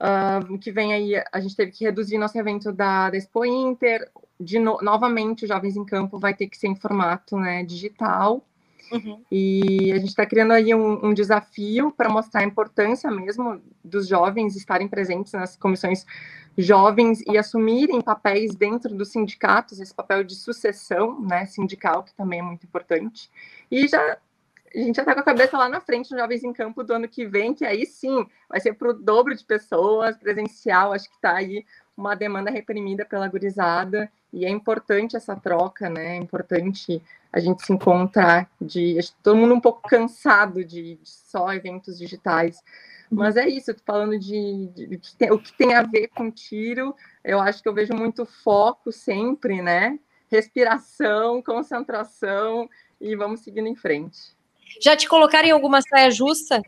uh, 0.00 0.52
o 0.52 0.58
que 0.58 0.70
vem 0.70 0.92
aí, 0.92 1.22
a 1.32 1.40
gente 1.40 1.56
teve 1.56 1.72
que 1.72 1.84
reduzir 1.84 2.18
nosso 2.18 2.38
evento 2.38 2.72
da, 2.72 3.10
da 3.10 3.16
Expo 3.16 3.44
Inter. 3.44 4.10
De 4.40 4.58
no, 4.58 4.78
novamente, 4.80 5.44
o 5.44 5.48
Jovens 5.48 5.76
em 5.76 5.84
Campo 5.84 6.18
vai 6.18 6.34
ter 6.34 6.46
que 6.46 6.56
ser 6.56 6.68
em 6.68 6.76
formato 6.76 7.36
né, 7.36 7.64
digital. 7.64 8.44
Uhum. 8.90 9.22
E 9.30 9.92
a 9.92 9.98
gente 9.98 10.08
está 10.08 10.24
criando 10.24 10.52
aí 10.52 10.74
um, 10.74 11.06
um 11.06 11.14
desafio 11.14 11.92
para 11.92 12.08
mostrar 12.08 12.40
a 12.40 12.44
importância 12.44 13.10
mesmo 13.10 13.60
dos 13.84 14.08
jovens 14.08 14.56
estarem 14.56 14.88
presentes 14.88 15.32
nas 15.32 15.56
comissões 15.56 16.06
jovens 16.56 17.22
e 17.26 17.38
assumirem 17.38 18.00
papéis 18.00 18.54
dentro 18.54 18.94
dos 18.94 19.10
sindicatos, 19.10 19.78
esse 19.78 19.94
papel 19.94 20.24
de 20.24 20.34
sucessão 20.34 21.20
né, 21.20 21.46
sindical, 21.46 22.02
que 22.02 22.12
também 22.14 22.40
é 22.40 22.42
muito 22.42 22.64
importante. 22.64 23.30
E 23.70 23.86
já 23.86 24.18
a 24.74 24.78
gente 24.78 24.96
já 24.96 25.02
está 25.02 25.14
com 25.14 25.20
a 25.20 25.24
cabeça 25.24 25.56
lá 25.56 25.68
na 25.68 25.80
frente 25.80 26.10
no 26.10 26.18
Jovens 26.18 26.44
em 26.44 26.52
Campo 26.52 26.84
do 26.84 26.92
ano 26.92 27.08
que 27.08 27.24
vem, 27.24 27.54
que 27.54 27.64
aí 27.64 27.86
sim 27.86 28.26
vai 28.48 28.60
ser 28.60 28.74
para 28.74 28.90
o 28.90 28.92
dobro 28.92 29.34
de 29.34 29.44
pessoas, 29.44 30.16
presencial, 30.16 30.92
acho 30.92 31.08
que 31.08 31.14
está 31.14 31.36
aí 31.36 31.64
uma 31.96 32.14
demanda 32.14 32.50
reprimida 32.50 33.04
pela 33.04 33.28
gurizada, 33.28 34.10
e 34.32 34.44
é 34.44 34.48
importante 34.50 35.16
essa 35.16 35.34
troca, 35.34 35.88
né? 35.88 36.16
É 36.16 36.16
importante 36.16 37.02
a 37.32 37.40
gente 37.40 37.64
se 37.64 37.72
encontrar, 37.72 38.50
de 38.60 38.98
todo 39.22 39.36
mundo 39.36 39.54
um 39.54 39.60
pouco 39.60 39.82
cansado 39.88 40.64
de, 40.64 40.96
de 40.96 41.08
só 41.08 41.52
eventos 41.52 41.98
digitais. 41.98 42.62
Mas 43.10 43.36
é 43.36 43.48
isso, 43.48 43.70
eu 43.70 43.74
tô 43.74 43.82
falando 43.84 44.18
de, 44.18 44.68
de, 44.74 44.86
de, 44.86 45.30
o 45.30 45.38
que 45.38 45.52
tem 45.56 45.74
a 45.74 45.82
ver 45.82 46.08
com 46.08 46.30
tiro. 46.30 46.94
Eu 47.24 47.40
acho 47.40 47.62
que 47.62 47.68
eu 47.68 47.74
vejo 47.74 47.94
muito 47.94 48.26
foco 48.26 48.92
sempre, 48.92 49.62
né? 49.62 49.98
Respiração, 50.30 51.42
concentração 51.42 52.68
e 53.00 53.16
vamos 53.16 53.40
seguindo 53.40 53.66
em 53.66 53.76
frente. 53.76 54.18
Já 54.80 54.96
te 54.96 55.08
colocaram 55.08 55.48
em 55.48 55.52
alguma 55.52 55.80
saia 55.80 56.10
justa, 56.10 56.62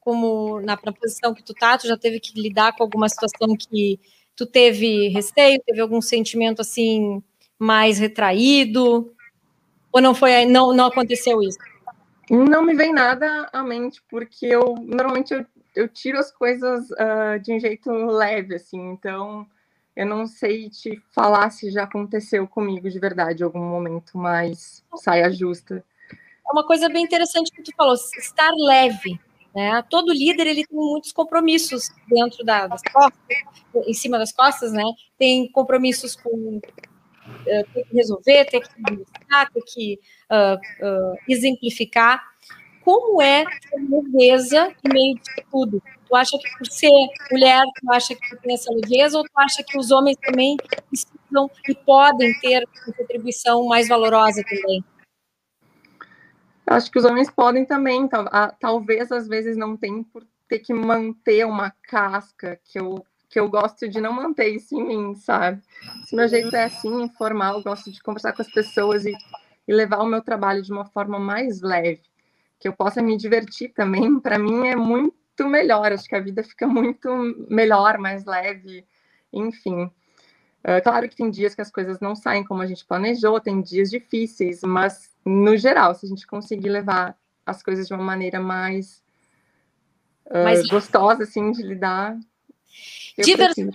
como 0.00 0.60
na, 0.60 0.78
na 0.82 0.92
posição 0.92 1.34
que 1.34 1.42
tu 1.42 1.52
tá? 1.52 1.76
Tu 1.76 1.86
já 1.86 1.96
teve 1.96 2.18
que 2.20 2.38
lidar 2.40 2.74
com 2.74 2.82
alguma 2.82 3.08
situação 3.08 3.54
que 3.56 4.00
tu 4.34 4.46
teve 4.46 5.08
receio, 5.08 5.62
teve 5.64 5.80
algum 5.80 6.00
sentimento 6.00 6.60
assim 6.60 7.22
mais 7.58 7.98
retraído? 7.98 9.14
Ou 9.92 10.00
não 10.00 10.14
foi, 10.14 10.44
não, 10.46 10.72
não 10.72 10.86
aconteceu 10.86 11.42
isso? 11.42 11.58
Não 12.30 12.62
me 12.62 12.74
vem 12.74 12.92
nada 12.92 13.48
à 13.52 13.62
mente, 13.62 14.02
porque 14.08 14.46
eu 14.46 14.74
normalmente 14.78 15.34
eu 15.34 15.44
eu 15.74 15.88
tiro 15.88 16.18
as 16.18 16.30
coisas 16.30 16.90
uh, 16.90 17.38
de 17.40 17.52
um 17.52 17.60
jeito 17.60 17.90
leve, 17.90 18.56
assim, 18.56 18.90
então 18.90 19.46
eu 19.96 20.06
não 20.06 20.26
sei 20.26 20.70
te 20.70 21.02
falar 21.10 21.50
se 21.50 21.70
já 21.70 21.84
aconteceu 21.84 22.46
comigo 22.46 22.88
de 22.88 22.98
verdade 22.98 23.42
em 23.42 23.44
algum 23.44 23.60
momento, 23.60 24.16
mas 24.16 24.84
saia 24.96 25.30
justa. 25.30 25.84
É 26.10 26.52
uma 26.52 26.66
coisa 26.66 26.88
bem 26.88 27.04
interessante 27.04 27.50
que 27.52 27.62
tu 27.62 27.72
falou, 27.76 27.94
estar 27.94 28.50
leve, 28.66 29.18
né? 29.54 29.82
Todo 29.88 30.12
líder 30.12 30.46
ele 30.46 30.66
tem 30.66 30.76
muitos 30.76 31.12
compromissos 31.12 31.90
dentro 32.08 32.44
da, 32.44 32.66
das 32.66 32.82
costas, 32.82 33.20
em 33.86 33.94
cima 33.94 34.18
das 34.18 34.32
costas, 34.32 34.72
né? 34.72 34.84
Tem 35.18 35.50
compromissos 35.50 36.16
com 36.16 36.60
ter 37.44 37.84
que 37.84 37.94
resolver, 37.94 38.44
ter 38.46 38.60
que 38.60 38.96
buscar, 38.96 39.50
ter 39.50 39.62
que 39.66 40.00
uh, 40.30 40.56
uh, 40.86 41.16
exemplificar 41.28 42.22
como 42.84 43.22
é 43.22 43.42
a 43.42 43.46
leveza 43.88 44.74
no 44.84 44.92
meio 44.92 45.14
de 45.14 45.44
tudo? 45.50 45.82
Tu 46.08 46.16
acha 46.16 46.36
que 46.36 46.58
por 46.58 46.66
ser 46.66 46.90
mulher, 47.30 47.62
tu 47.80 47.92
acha 47.92 48.14
que 48.14 48.28
tu 48.28 48.36
tem 48.42 48.54
essa 48.54 48.72
leveza, 48.72 49.18
ou 49.18 49.24
tu 49.24 49.38
acha 49.38 49.62
que 49.62 49.78
os 49.78 49.90
homens 49.90 50.16
também 50.20 50.56
precisam 50.56 51.50
e 51.68 51.74
podem 51.74 52.38
ter 52.40 52.64
uma 52.64 52.94
contribuição 52.94 53.64
mais 53.66 53.88
valorosa 53.88 54.42
também? 54.42 54.84
Acho 56.66 56.90
que 56.90 56.98
os 56.98 57.04
homens 57.04 57.30
podem 57.30 57.64
também, 57.64 58.08
talvez 58.58 59.12
às 59.12 59.28
vezes 59.28 59.56
não 59.56 59.76
tem 59.76 60.02
por 60.02 60.26
ter 60.48 60.58
que 60.58 60.74
manter 60.74 61.46
uma 61.46 61.70
casca 61.82 62.60
que 62.64 62.78
eu 62.78 63.04
que 63.32 63.40
eu 63.40 63.48
gosto 63.48 63.88
de 63.88 63.98
não 63.98 64.12
manter 64.12 64.48
isso 64.48 64.74
em 64.74 64.86
mim, 64.86 65.14
sabe? 65.14 65.62
Se 66.04 66.14
meu 66.14 66.28
jeito 66.28 66.54
é 66.54 66.64
assim, 66.64 67.02
informal, 67.02 67.56
eu 67.56 67.62
gosto 67.62 67.90
de 67.90 68.02
conversar 68.02 68.34
com 68.34 68.42
as 68.42 68.52
pessoas 68.52 69.06
e, 69.06 69.12
e 69.66 69.72
levar 69.72 70.02
o 70.02 70.06
meu 70.06 70.22
trabalho 70.22 70.62
de 70.62 70.70
uma 70.70 70.84
forma 70.84 71.18
mais 71.18 71.62
leve 71.62 72.02
que 72.62 72.68
eu 72.68 72.72
possa 72.72 73.02
me 73.02 73.16
divertir 73.16 73.72
também, 73.72 74.18
para 74.20 74.38
mim 74.38 74.68
é 74.68 74.76
muito 74.76 75.48
melhor. 75.48 75.92
Acho 75.92 76.08
que 76.08 76.14
a 76.14 76.20
vida 76.20 76.44
fica 76.44 76.66
muito 76.66 77.10
melhor, 77.50 77.98
mais 77.98 78.24
leve, 78.24 78.86
enfim. 79.32 79.90
É 80.62 80.80
claro 80.80 81.08
que 81.08 81.16
tem 81.16 81.28
dias 81.28 81.56
que 81.56 81.60
as 81.60 81.72
coisas 81.72 81.98
não 81.98 82.14
saem 82.14 82.44
como 82.44 82.62
a 82.62 82.66
gente 82.66 82.86
planejou, 82.86 83.40
tem 83.40 83.60
dias 83.60 83.90
difíceis, 83.90 84.60
mas 84.62 85.10
no 85.26 85.56
geral, 85.56 85.92
se 85.92 86.06
a 86.06 86.08
gente 86.08 86.24
conseguir 86.24 86.68
levar 86.68 87.18
as 87.44 87.64
coisas 87.64 87.88
de 87.88 87.94
uma 87.94 88.04
maneira 88.04 88.38
mais, 88.38 89.02
uh, 90.26 90.68
gostosa, 90.70 91.24
assim, 91.24 91.50
de 91.50 91.62
lidar. 91.62 92.16
Diversão, 93.18 93.70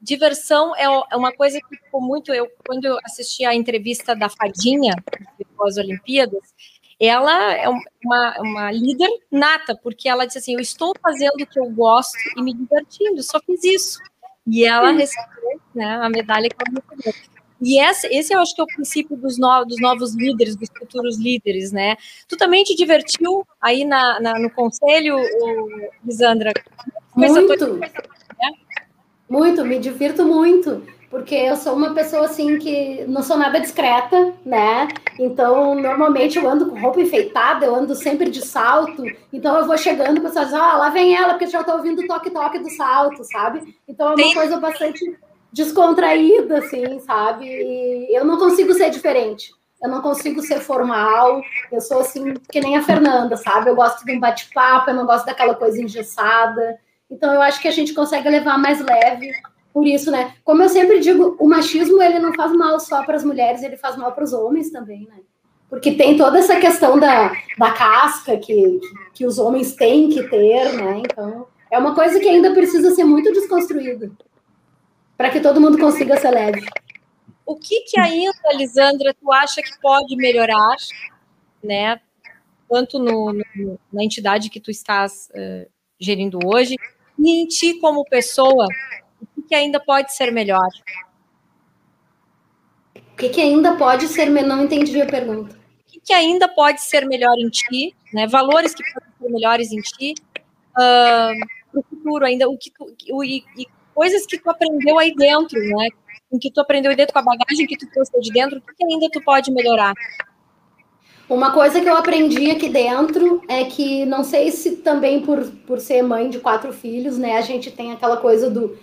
diversão 0.00 0.76
é, 0.76 0.84
é 0.84 1.16
uma 1.16 1.32
coisa 1.32 1.60
que 1.60 1.76
ficou 1.76 2.00
muito. 2.00 2.32
Eu, 2.32 2.50
quando 2.66 2.84
eu 2.84 2.98
assisti 3.04 3.44
a 3.44 3.54
entrevista 3.54 4.16
da 4.16 4.28
Fadinha, 4.28 4.94
depois 5.38 5.76
das 5.76 5.84
Olimpíadas, 5.84 6.52
ela 6.98 7.54
é 7.54 7.68
uma, 7.68 8.36
uma 8.40 8.72
líder 8.72 9.10
nata, 9.30 9.76
porque 9.76 10.08
ela 10.08 10.26
disse 10.26 10.38
assim: 10.38 10.54
Eu 10.54 10.60
estou 10.60 10.92
fazendo 11.00 11.42
o 11.42 11.46
que 11.46 11.58
eu 11.58 11.70
gosto 11.70 12.18
e 12.36 12.42
me 12.42 12.52
divertindo, 12.52 13.22
só 13.22 13.40
fiz 13.40 13.62
isso. 13.64 13.98
E 14.46 14.64
ela 14.64 14.90
recebeu 14.90 15.60
né, 15.72 15.86
a 16.02 16.08
medalha 16.08 16.48
que 16.48 16.56
ela 16.58 16.82
recebeu. 16.96 17.42
E 17.64 17.78
esse, 17.78 18.08
esse 18.08 18.34
eu 18.34 18.40
acho 18.40 18.56
que 18.56 18.60
é 18.60 18.64
o 18.64 18.66
princípio 18.66 19.16
dos, 19.16 19.38
no, 19.38 19.64
dos 19.64 19.80
novos 19.80 20.16
líderes, 20.16 20.56
dos 20.56 20.68
futuros 20.76 21.16
líderes, 21.16 21.70
né? 21.70 21.96
Tu 22.26 22.36
também 22.36 22.64
te 22.64 22.74
divertiu 22.74 23.46
aí 23.60 23.84
na, 23.84 24.18
na 24.18 24.36
no 24.36 24.50
conselho, 24.50 25.16
Lisandra? 26.04 26.52
Muito. 27.14 27.56
Tua... 27.56 27.80
Muito, 29.32 29.64
me 29.64 29.78
divirto 29.78 30.26
muito 30.26 30.82
porque 31.12 31.34
eu 31.34 31.56
sou 31.56 31.74
uma 31.74 31.92
pessoa 31.92 32.24
assim 32.24 32.58
que 32.58 33.04
não 33.06 33.22
sou 33.22 33.36
nada 33.36 33.60
discreta, 33.60 34.32
né? 34.46 34.88
Então, 35.18 35.74
normalmente 35.74 36.38
eu 36.38 36.48
ando 36.48 36.70
com 36.70 36.80
roupa 36.80 37.02
enfeitada, 37.02 37.66
eu 37.66 37.74
ando 37.74 37.94
sempre 37.94 38.30
de 38.30 38.40
salto. 38.40 39.04
Então, 39.30 39.58
eu 39.58 39.66
vou 39.66 39.76
chegando, 39.76 40.16
o 40.16 40.22
pessoal 40.22 40.46
diz: 40.46 40.54
Ah, 40.54 40.78
lá 40.78 40.88
vem 40.88 41.14
ela, 41.14 41.34
porque 41.34 41.48
já 41.48 41.62
tô 41.62 41.72
ouvindo 41.72 42.00
o 42.00 42.06
toque-toque 42.06 42.58
do 42.60 42.70
salto, 42.70 43.22
sabe? 43.24 43.76
Então, 43.86 44.08
é 44.08 44.14
uma 44.14 44.22
Sim. 44.22 44.34
coisa 44.34 44.58
bastante 44.58 45.18
descontraída, 45.52 46.60
assim, 46.60 46.98
sabe? 47.00 47.44
E 47.46 48.16
eu 48.16 48.24
não 48.24 48.38
consigo 48.38 48.72
ser 48.72 48.88
diferente. 48.88 49.52
Eu 49.82 49.90
não 49.90 50.00
consigo 50.00 50.40
ser 50.40 50.60
formal. 50.60 51.42
Eu 51.70 51.82
sou 51.82 52.00
assim, 52.00 52.32
que 52.50 52.60
nem 52.60 52.78
a 52.78 52.82
Fernanda, 52.82 53.36
sabe? 53.36 53.68
Eu 53.68 53.76
gosto 53.76 54.02
de 54.02 54.12
um 54.12 54.20
bate-papo, 54.20 54.88
eu 54.88 54.94
não 54.94 55.04
gosto 55.04 55.26
daquela 55.26 55.54
coisa 55.54 55.82
engessada. 55.82 56.78
Então 57.12 57.32
eu 57.34 57.42
acho 57.42 57.60
que 57.60 57.68
a 57.68 57.72
gente 57.72 57.92
consegue 57.92 58.26
levar 58.30 58.58
mais 58.58 58.80
leve 58.80 59.30
por 59.70 59.86
isso, 59.86 60.10
né? 60.10 60.34
Como 60.42 60.62
eu 60.62 60.68
sempre 60.68 60.98
digo, 60.98 61.36
o 61.38 61.46
machismo 61.46 62.02
ele 62.02 62.18
não 62.18 62.32
faz 62.32 62.52
mal 62.52 62.80
só 62.80 63.04
para 63.04 63.16
as 63.16 63.24
mulheres, 63.24 63.62
ele 63.62 63.76
faz 63.76 63.96
mal 63.96 64.12
para 64.12 64.24
os 64.24 64.32
homens 64.32 64.70
também, 64.70 65.06
né? 65.06 65.20
Porque 65.68 65.92
tem 65.92 66.16
toda 66.16 66.38
essa 66.38 66.58
questão 66.58 66.98
da, 66.98 67.32
da 67.58 67.72
casca 67.72 68.38
que, 68.38 68.80
que 69.12 69.26
os 69.26 69.38
homens 69.38 69.74
têm 69.74 70.08
que 70.08 70.22
ter, 70.24 70.72
né? 70.72 71.02
Então, 71.04 71.46
é 71.70 71.78
uma 71.78 71.94
coisa 71.94 72.18
que 72.18 72.28
ainda 72.28 72.52
precisa 72.52 72.94
ser 72.94 73.04
muito 73.04 73.30
desconstruída 73.30 74.10
para 75.16 75.30
que 75.30 75.40
todo 75.40 75.60
mundo 75.60 75.78
consiga 75.78 76.16
ser 76.16 76.30
leve. 76.30 76.66
O 77.44 77.56
que 77.56 77.80
que 77.80 78.00
ainda, 78.00 78.52
Lisandra, 78.54 79.14
tu 79.14 79.30
acha 79.30 79.62
que 79.62 79.78
pode 79.80 80.16
melhorar, 80.16 80.76
né? 81.62 82.00
Tanto 82.68 82.98
no, 82.98 83.32
no 83.32 83.78
na 83.92 84.02
entidade 84.02 84.48
que 84.48 84.60
tu 84.60 84.70
estás 84.70 85.28
uh, 85.34 85.70
gerindo 85.98 86.38
hoje, 86.44 86.76
e 87.22 87.42
em 87.42 87.46
ti 87.46 87.78
como 87.78 88.04
pessoa, 88.04 88.66
o 89.36 89.42
que, 89.42 89.54
ainda 89.54 89.78
pode 89.78 90.12
ser 90.14 90.32
melhor? 90.32 90.68
O 92.96 93.16
que, 93.16 93.28
que 93.28 93.40
ainda 93.40 93.76
pode 93.76 94.08
ser 94.08 94.28
melhor? 94.28 94.56
Não 94.56 94.64
entendi 94.64 95.00
a 95.00 95.06
pergunta. 95.06 95.54
O 95.54 95.92
que, 95.92 96.00
que 96.00 96.12
ainda 96.12 96.48
pode 96.48 96.82
ser 96.82 97.06
melhor 97.06 97.34
em 97.38 97.48
ti, 97.48 97.94
né? 98.12 98.26
Valores 98.26 98.74
que 98.74 98.82
podem 98.92 99.10
ser 99.20 99.28
melhores 99.30 99.72
em 99.72 99.80
ti, 99.80 100.14
uh, 100.72 101.46
para 101.70 101.80
o 101.80 101.84
futuro 101.88 102.24
ainda, 102.24 102.48
o 102.48 102.58
que 102.58 102.70
tu, 102.70 102.92
o, 103.12 103.22
e, 103.22 103.44
e 103.56 103.66
coisas 103.94 104.26
que 104.26 104.38
tu 104.38 104.50
aprendeu 104.50 104.98
aí 104.98 105.14
dentro, 105.14 105.60
né? 105.60 105.88
O 106.28 106.40
que 106.40 106.50
tu 106.50 106.60
aprendeu 106.60 106.90
aí 106.90 106.96
dentro 106.96 107.12
com 107.12 107.20
a 107.20 107.22
bagagem 107.22 107.66
que 107.66 107.76
tu 107.76 107.88
trouxe 107.90 108.18
de 108.20 108.32
dentro, 108.32 108.58
o 108.58 108.60
que 108.60 108.84
ainda 108.84 109.08
tu 109.12 109.22
pode 109.22 109.52
melhorar? 109.52 109.94
Uma 111.32 111.50
coisa 111.50 111.80
que 111.80 111.88
eu 111.88 111.96
aprendi 111.96 112.50
aqui 112.50 112.68
dentro 112.68 113.40
é 113.48 113.64
que, 113.64 114.04
não 114.04 114.22
sei 114.22 114.50
se 114.50 114.76
também 114.76 115.22
por, 115.22 115.42
por 115.66 115.80
ser 115.80 116.02
mãe 116.02 116.28
de 116.28 116.38
quatro 116.38 116.74
filhos, 116.74 117.16
né, 117.16 117.38
a 117.38 117.40
gente 117.40 117.70
tem 117.70 117.90
aquela 117.90 118.18
coisa 118.18 118.50
do 118.50 118.76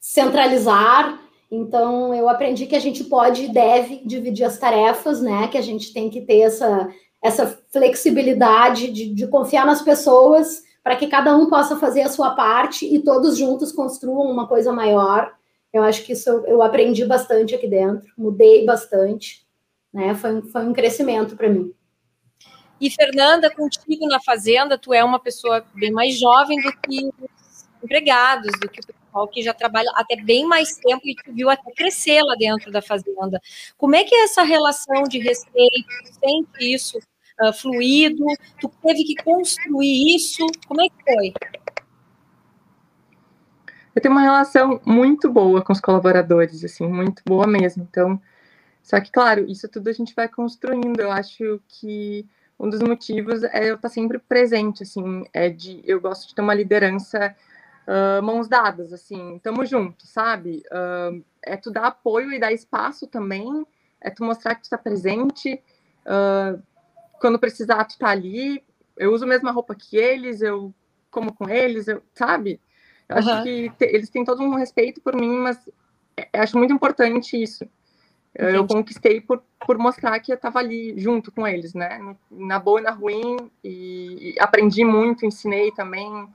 centralizar. 0.00 1.20
Então, 1.48 2.12
eu 2.12 2.28
aprendi 2.28 2.66
que 2.66 2.74
a 2.74 2.80
gente 2.80 3.04
pode 3.04 3.44
e 3.44 3.52
deve 3.52 4.02
dividir 4.04 4.42
as 4.44 4.58
tarefas, 4.58 5.22
né, 5.22 5.46
que 5.46 5.56
a 5.56 5.62
gente 5.62 5.92
tem 5.92 6.10
que 6.10 6.22
ter 6.22 6.40
essa, 6.40 6.88
essa 7.22 7.46
flexibilidade 7.72 8.90
de, 8.90 9.14
de 9.14 9.28
confiar 9.28 9.64
nas 9.64 9.80
pessoas 9.80 10.64
para 10.82 10.96
que 10.96 11.06
cada 11.06 11.36
um 11.36 11.48
possa 11.48 11.76
fazer 11.76 12.02
a 12.02 12.08
sua 12.08 12.30
parte 12.30 12.92
e 12.92 12.98
todos 12.98 13.38
juntos 13.38 13.70
construam 13.70 14.28
uma 14.28 14.48
coisa 14.48 14.72
maior. 14.72 15.32
Eu 15.72 15.84
acho 15.84 16.02
que 16.02 16.14
isso 16.14 16.28
eu, 16.28 16.44
eu 16.44 16.60
aprendi 16.60 17.04
bastante 17.04 17.54
aqui 17.54 17.68
dentro, 17.68 18.10
mudei 18.18 18.66
bastante, 18.66 19.46
né? 19.92 20.14
Foi, 20.14 20.42
foi 20.42 20.66
um 20.66 20.72
crescimento 20.72 21.36
para 21.36 21.48
mim. 21.48 21.72
E 22.80 22.90
Fernanda, 22.90 23.50
contigo 23.50 24.06
na 24.06 24.20
fazenda, 24.20 24.78
tu 24.78 24.94
é 24.94 25.02
uma 25.02 25.18
pessoa 25.18 25.64
bem 25.74 25.90
mais 25.90 26.18
jovem 26.18 26.60
do 26.60 26.72
que 26.80 27.06
os 27.06 27.68
empregados, 27.82 28.52
do 28.60 28.68
que 28.68 28.80
o 28.80 28.86
pessoal 28.86 29.28
que 29.28 29.42
já 29.42 29.52
trabalha 29.52 29.90
até 29.96 30.14
bem 30.16 30.46
mais 30.46 30.76
tempo 30.76 31.02
e 31.04 31.16
tu 31.16 31.32
viu 31.32 31.50
até 31.50 31.72
crescer 31.72 32.22
lá 32.22 32.36
dentro 32.36 32.70
da 32.70 32.80
fazenda. 32.80 33.40
Como 33.76 33.96
é 33.96 34.04
que 34.04 34.14
é 34.14 34.24
essa 34.24 34.42
relação 34.42 35.02
de 35.04 35.18
respeito? 35.18 35.88
Tu 36.04 36.14
sente 36.20 36.74
isso 36.74 36.98
uh, 37.40 37.52
fluido? 37.52 38.24
Tu 38.60 38.70
teve 38.80 39.02
que 39.02 39.16
construir 39.24 40.14
isso? 40.14 40.46
Como 40.68 40.80
é 40.80 40.88
que 40.88 41.04
foi? 41.04 41.32
Eu 43.92 44.00
tenho 44.00 44.14
uma 44.14 44.22
relação 44.22 44.80
muito 44.86 45.28
boa 45.28 45.60
com 45.62 45.72
os 45.72 45.80
colaboradores, 45.80 46.62
assim, 46.62 46.86
muito 46.86 47.20
boa 47.26 47.48
mesmo. 47.48 47.84
Então, 47.90 48.20
só 48.88 48.98
que, 49.02 49.12
claro, 49.12 49.44
isso 49.46 49.68
tudo 49.68 49.90
a 49.90 49.92
gente 49.92 50.14
vai 50.14 50.26
construindo. 50.26 50.98
Eu 50.98 51.12
acho 51.12 51.60
que 51.68 52.26
um 52.58 52.70
dos 52.70 52.80
motivos 52.80 53.44
é 53.44 53.70
eu 53.70 53.74
estar 53.74 53.90
sempre 53.90 54.18
presente, 54.18 54.82
assim, 54.82 55.26
é 55.30 55.50
de 55.50 55.82
eu 55.84 56.00
gosto 56.00 56.26
de 56.26 56.34
ter 56.34 56.40
uma 56.40 56.54
liderança 56.54 57.36
uh, 57.86 58.22
mãos 58.22 58.48
dadas, 58.48 58.90
assim, 58.90 59.38
tamo 59.40 59.66
junto, 59.66 60.06
sabe? 60.06 60.62
Uh, 60.72 61.22
é 61.44 61.54
tu 61.54 61.70
dar 61.70 61.88
apoio 61.88 62.32
e 62.32 62.40
dar 62.40 62.50
espaço 62.50 63.06
também, 63.06 63.66
é 64.00 64.08
tu 64.08 64.24
mostrar 64.24 64.54
que 64.54 64.62
tu 64.62 64.64
está 64.64 64.78
presente. 64.78 65.62
Uh, 66.06 66.58
quando 67.20 67.38
precisar, 67.38 67.84
tu 67.84 67.98
tá 67.98 68.08
ali. 68.08 68.64
Eu 68.96 69.12
uso 69.12 69.26
a 69.26 69.28
mesma 69.28 69.50
roupa 69.50 69.74
que 69.74 69.98
eles, 69.98 70.40
eu 70.40 70.72
como 71.10 71.30
com 71.34 71.46
eles, 71.46 71.88
eu, 71.88 72.02
sabe? 72.14 72.58
Eu 73.06 73.16
uhum. 73.16 73.20
acho 73.20 73.42
que 73.42 73.68
te, 73.68 73.84
eles 73.84 74.08
têm 74.08 74.24
todo 74.24 74.42
um 74.42 74.54
respeito 74.54 74.98
por 75.02 75.14
mim, 75.14 75.36
mas 75.36 75.60
eu 76.16 76.40
acho 76.42 76.56
muito 76.56 76.72
importante 76.72 77.36
isso. 77.36 77.68
Entendi. 78.34 78.56
Eu 78.56 78.66
conquistei 78.66 79.20
por, 79.20 79.42
por 79.66 79.78
mostrar 79.78 80.18
que 80.20 80.32
eu 80.32 80.36
estava 80.36 80.58
ali 80.58 80.98
junto 80.98 81.32
com 81.32 81.46
eles, 81.46 81.74
né? 81.74 81.98
Na 82.30 82.58
boa 82.58 82.80
e 82.80 82.82
na 82.82 82.90
ruim, 82.90 83.50
e, 83.62 84.34
e 84.34 84.40
aprendi 84.40 84.84
muito, 84.84 85.26
ensinei 85.26 85.72
também, 85.72 86.28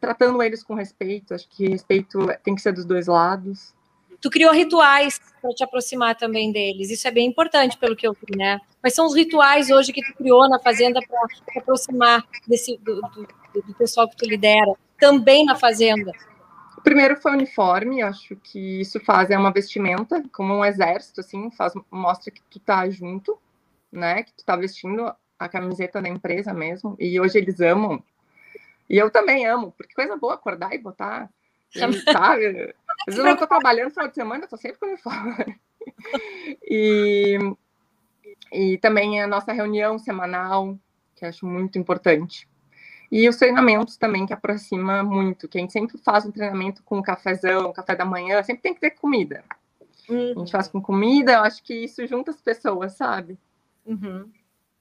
tratando 0.00 0.42
eles 0.42 0.62
com 0.62 0.74
respeito. 0.74 1.34
Acho 1.34 1.48
que 1.48 1.68
respeito 1.68 2.18
tem 2.42 2.54
que 2.54 2.62
ser 2.62 2.72
dos 2.72 2.84
dois 2.84 3.06
lados. 3.06 3.74
Tu 4.20 4.30
criou 4.30 4.52
rituais 4.52 5.20
para 5.40 5.50
te 5.50 5.64
aproximar 5.64 6.14
também 6.14 6.52
deles. 6.52 6.90
Isso 6.90 7.08
é 7.08 7.10
bem 7.10 7.26
importante, 7.26 7.76
pelo 7.76 7.96
que 7.96 8.06
eu 8.06 8.12
vi, 8.12 8.36
né? 8.36 8.60
Quais 8.80 8.94
são 8.94 9.04
os 9.04 9.16
rituais 9.16 9.68
hoje 9.68 9.92
que 9.92 10.00
tu 10.00 10.14
criou 10.16 10.48
na 10.48 10.60
fazenda 10.60 11.00
para 11.00 11.26
te 11.26 11.58
aproximar 11.58 12.24
desse, 12.46 12.78
do, 12.78 13.00
do, 13.00 13.26
do, 13.66 13.74
pessoal 13.74 14.08
que 14.08 14.16
tu 14.16 14.24
lidera, 14.24 14.72
também 14.98 15.44
na 15.44 15.56
fazenda? 15.56 16.12
Primeiro 16.82 17.16
foi 17.16 17.32
o 17.32 17.34
uniforme, 17.34 18.02
acho 18.02 18.34
que 18.36 18.80
isso 18.80 18.98
faz 19.00 19.30
é 19.30 19.38
uma 19.38 19.52
vestimenta, 19.52 20.22
como 20.32 20.54
um 20.54 20.64
exército, 20.64 21.20
assim, 21.20 21.50
faz, 21.50 21.72
mostra 21.90 22.30
que 22.30 22.42
tu 22.50 22.58
tá 22.58 22.88
junto, 22.90 23.38
né? 23.90 24.22
Que 24.22 24.32
tu 24.32 24.44
tá 24.44 24.56
vestindo 24.56 25.14
a 25.38 25.48
camiseta 25.48 26.00
da 26.02 26.08
empresa 26.08 26.52
mesmo. 26.52 26.96
E 26.98 27.20
hoje 27.20 27.38
eles 27.38 27.60
amam. 27.60 28.02
E 28.88 28.98
eu 28.98 29.10
também 29.10 29.46
amo, 29.46 29.72
porque 29.72 29.94
coisa 29.94 30.16
boa 30.16 30.34
acordar 30.34 30.74
e 30.74 30.78
botar, 30.78 31.30
sabe? 32.12 32.74
Às 33.06 33.06
vezes 33.06 33.18
eu 33.18 33.24
não 33.24 33.32
estou 33.32 33.48
trabalhando 33.48 33.86
no 33.86 33.90
final 33.92 34.08
de 34.08 34.14
semana, 34.14 34.44
estou 34.44 34.58
sempre 34.58 34.78
com 34.78 34.86
uniforme. 34.86 35.60
E, 36.64 37.36
e 38.52 38.78
também 38.78 39.20
a 39.20 39.26
nossa 39.26 39.52
reunião 39.52 39.98
semanal, 39.98 40.78
que 41.16 41.24
acho 41.24 41.44
muito 41.44 41.76
importante. 41.76 42.48
E 43.12 43.28
os 43.28 43.36
treinamentos 43.36 43.98
também, 43.98 44.24
que 44.24 44.32
aproxima 44.32 45.02
muito, 45.02 45.46
que 45.46 45.58
a 45.58 45.60
gente 45.60 45.74
sempre 45.74 45.98
faz 45.98 46.24
um 46.24 46.30
treinamento 46.30 46.82
com 46.82 47.02
cafezão, 47.02 47.70
café 47.70 47.94
da 47.94 48.06
manhã, 48.06 48.42
sempre 48.42 48.62
tem 48.62 48.72
que 48.72 48.80
ter 48.80 48.92
comida. 48.92 49.44
Uhum. 50.08 50.32
A 50.34 50.38
gente 50.38 50.50
faz 50.50 50.66
com 50.66 50.80
comida, 50.80 51.32
eu 51.32 51.40
acho 51.40 51.62
que 51.62 51.74
isso 51.74 52.06
junta 52.06 52.30
as 52.30 52.40
pessoas, 52.40 52.94
sabe? 52.94 53.36
Uhum. 53.84 54.30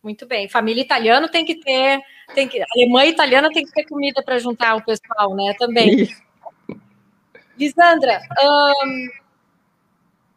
Muito 0.02 0.26
bem. 0.26 0.48
Família 0.48 0.82
italiana 0.82 1.28
tem 1.28 1.44
que 1.44 1.56
ter, 1.56 2.00
tem 2.34 2.48
que, 2.48 2.64
alemã 2.74 3.04
e 3.04 3.10
italiana 3.10 3.52
tem 3.52 3.66
que 3.66 3.74
ter 3.74 3.84
comida 3.84 4.24
para 4.24 4.40
juntar 4.40 4.76
o 4.76 4.86
pessoal, 4.86 5.36
né? 5.36 5.54
Também. 5.60 6.04
Isso. 6.04 6.24
Lisandra, 7.60 8.22
um, 8.42 9.10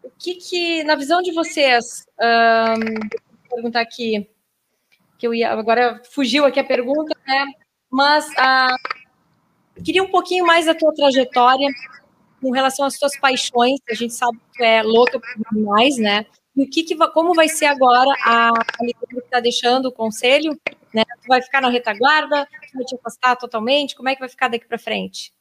o 0.03 0.11
que 0.19 0.35
que, 0.35 0.83
na 0.83 0.97
visão 0.97 1.23
de 1.23 1.33
vocês, 1.33 2.09
um, 2.21 3.09
vou 3.49 3.55
perguntar 3.55 3.83
aqui, 3.83 4.29
que 5.17 5.29
eu 5.29 5.33
ia, 5.33 5.53
agora 5.53 6.03
fugiu 6.11 6.45
aqui 6.45 6.59
a 6.59 6.65
pergunta, 6.65 7.17
né? 7.25 7.55
Mas 7.95 8.27
uh, 8.27 9.83
queria 9.85 10.03
um 10.03 10.11
pouquinho 10.11 10.45
mais 10.45 10.67
da 10.67 10.75
tua 10.75 10.93
trajetória 10.93 11.69
com 12.43 12.51
relação 12.51 12.85
às 12.85 12.99
tuas 12.99 13.17
paixões, 13.17 13.79
a 13.89 13.95
gente 13.95 14.13
sabe 14.13 14.37
que 14.37 14.59
tu 14.59 14.65
é 14.65 14.83
louca 14.83 15.21
por 15.21 15.57
mais, 15.57 15.97
né? 15.97 16.27
E 16.57 16.65
o 16.65 16.69
que, 16.69 16.83
que 16.83 16.97
como 17.13 17.35
vai 17.35 17.49
ser 17.49 17.67
agora 17.67 18.11
a, 18.25 18.49
a 18.49 18.65
que 19.09 19.19
está 19.19 19.39
deixando 19.39 19.87
o 19.87 19.93
conselho? 19.93 20.59
Né? 20.93 21.05
Tu 21.23 21.29
vai 21.29 21.41
ficar 21.41 21.61
na 21.61 21.69
retaguarda? 21.69 22.47
Tu 22.47 22.77
vai 22.77 22.85
te 22.85 22.97
afastar 22.97 23.37
totalmente? 23.37 23.95
Como 23.95 24.09
é 24.09 24.15
que 24.15 24.21
vai 24.21 24.29
ficar 24.29 24.49
daqui 24.49 24.67
para 24.67 24.77
frente? 24.79 25.33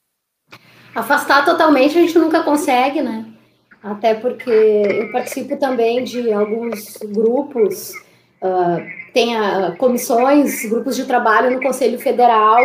Afastar 0.93 1.43
totalmente 1.43 1.97
a 1.97 2.01
gente 2.01 2.19
nunca 2.19 2.43
consegue, 2.43 3.01
né? 3.01 3.25
Até 3.81 4.13
porque 4.13 4.49
eu 4.49 5.11
participo 5.11 5.57
também 5.57 6.03
de 6.03 6.31
alguns 6.31 6.97
grupos, 6.97 7.93
uh, 8.43 9.12
tem 9.13 9.36
comissões, 9.77 10.65
grupos 10.65 10.95
de 10.95 11.06
trabalho 11.06 11.51
no 11.51 11.62
Conselho 11.62 11.99
Federal, 11.99 12.60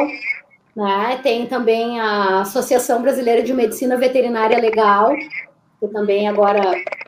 né? 0.75 1.21
Tem 1.23 1.47
também 1.47 2.01
a 2.01 2.41
Associação 2.41 3.03
Brasileira 3.03 3.43
de 3.43 3.53
Medicina 3.55 3.97
Veterinária 3.97 4.59
Legal, 4.59 5.15
que 5.81 5.89
também 5.89 6.29
agora 6.29 6.61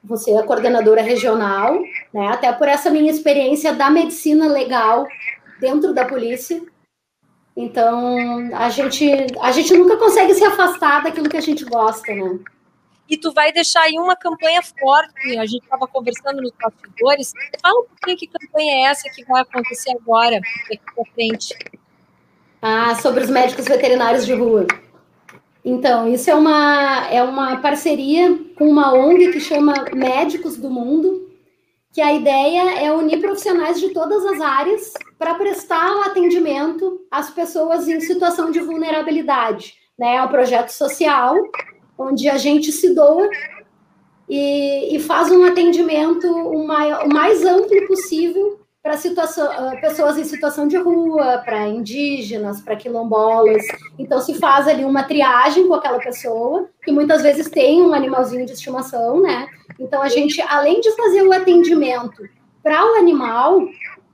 você 0.04 0.32
é 0.32 0.42
coordenadora 0.42 1.02
regional, 1.02 1.80
né? 2.12 2.28
Até 2.28 2.52
por 2.52 2.68
essa 2.68 2.90
minha 2.90 3.10
experiência 3.10 3.72
da 3.72 3.90
medicina 3.90 4.46
legal 4.46 5.06
dentro 5.60 5.92
da 5.92 6.04
polícia, 6.04 6.60
então, 7.56 8.48
a 8.54 8.70
gente, 8.70 9.06
a 9.40 9.52
gente 9.52 9.76
nunca 9.76 9.96
consegue 9.96 10.34
se 10.34 10.44
afastar 10.44 11.02
daquilo 11.02 11.28
que 11.28 11.36
a 11.36 11.42
gente 11.42 11.64
gosta, 11.64 12.12
né? 12.14 12.38
E 13.10 13.16
tu 13.16 13.32
vai 13.32 13.52
deixar 13.52 13.82
aí 13.82 13.98
uma 13.98 14.14
campanha 14.14 14.62
forte, 14.62 15.36
a 15.36 15.44
gente 15.44 15.64
estava 15.64 15.88
conversando 15.88 16.40
nos 16.40 16.52
bastidores. 16.52 17.32
Fala 17.60 17.80
um 17.80 17.84
pouquinho 17.86 18.16
que 18.16 18.28
campanha 18.28 18.72
é 18.72 18.90
essa 18.90 19.10
que 19.10 19.24
vai 19.24 19.42
acontecer 19.42 19.90
agora, 20.00 20.40
daqui 20.68 20.80
para 20.94 21.04
frente. 21.12 21.58
Ah, 22.62 22.94
sobre 22.94 23.24
os 23.24 23.28
médicos 23.28 23.64
veterinários 23.64 24.24
de 24.24 24.32
rua. 24.32 24.66
Então, 25.64 26.08
isso 26.08 26.30
é 26.30 26.34
uma, 26.34 27.08
é 27.10 27.22
uma 27.22 27.56
parceria 27.56 28.38
com 28.56 28.68
uma 28.68 28.94
ONG 28.94 29.32
que 29.32 29.40
chama 29.40 29.86
Médicos 29.92 30.56
do 30.56 30.70
Mundo, 30.70 31.28
que 31.92 32.00
a 32.00 32.12
ideia 32.12 32.78
é 32.80 32.92
unir 32.92 33.20
profissionais 33.20 33.80
de 33.80 33.90
todas 33.90 34.24
as 34.24 34.40
áreas 34.40 34.92
para 35.18 35.34
prestar 35.34 35.96
o 35.96 36.02
atendimento 36.02 37.00
às 37.10 37.28
pessoas 37.30 37.88
em 37.88 38.00
situação 38.00 38.50
de 38.50 38.60
vulnerabilidade. 38.60 39.74
Né? 39.98 40.16
É 40.16 40.22
um 40.22 40.28
projeto 40.28 40.70
social, 40.70 41.34
onde 42.00 42.28
a 42.28 42.38
gente 42.38 42.72
se 42.72 42.94
doa 42.94 43.28
e, 44.28 44.96
e 44.96 45.00
faz 45.00 45.30
um 45.30 45.44
atendimento 45.44 46.26
o, 46.26 46.66
maior, 46.66 47.04
o 47.04 47.08
mais 47.12 47.44
amplo 47.44 47.86
possível 47.86 48.58
para 48.82 48.94
ah, 48.94 49.76
pessoas 49.80 50.16
em 50.16 50.24
situação 50.24 50.66
de 50.66 50.78
rua, 50.78 51.42
para 51.44 51.68
indígenas, 51.68 52.62
para 52.62 52.76
quilombolas. 52.76 53.62
Então 53.98 54.20
se 54.20 54.34
faz 54.34 54.66
ali 54.66 54.84
uma 54.84 55.02
triagem 55.02 55.68
com 55.68 55.74
aquela 55.74 55.98
pessoa, 55.98 56.70
que 56.82 56.90
muitas 56.90 57.22
vezes 57.22 57.50
tem 57.50 57.82
um 57.82 57.92
animalzinho 57.92 58.46
de 58.46 58.52
estimação, 58.52 59.20
né? 59.20 59.46
Então 59.78 60.00
a 60.00 60.08
gente, 60.08 60.40
além 60.40 60.80
de 60.80 60.90
fazer 60.96 61.22
o 61.22 61.32
atendimento 61.32 62.22
para 62.62 62.82
o 62.84 62.94
animal, 62.94 63.60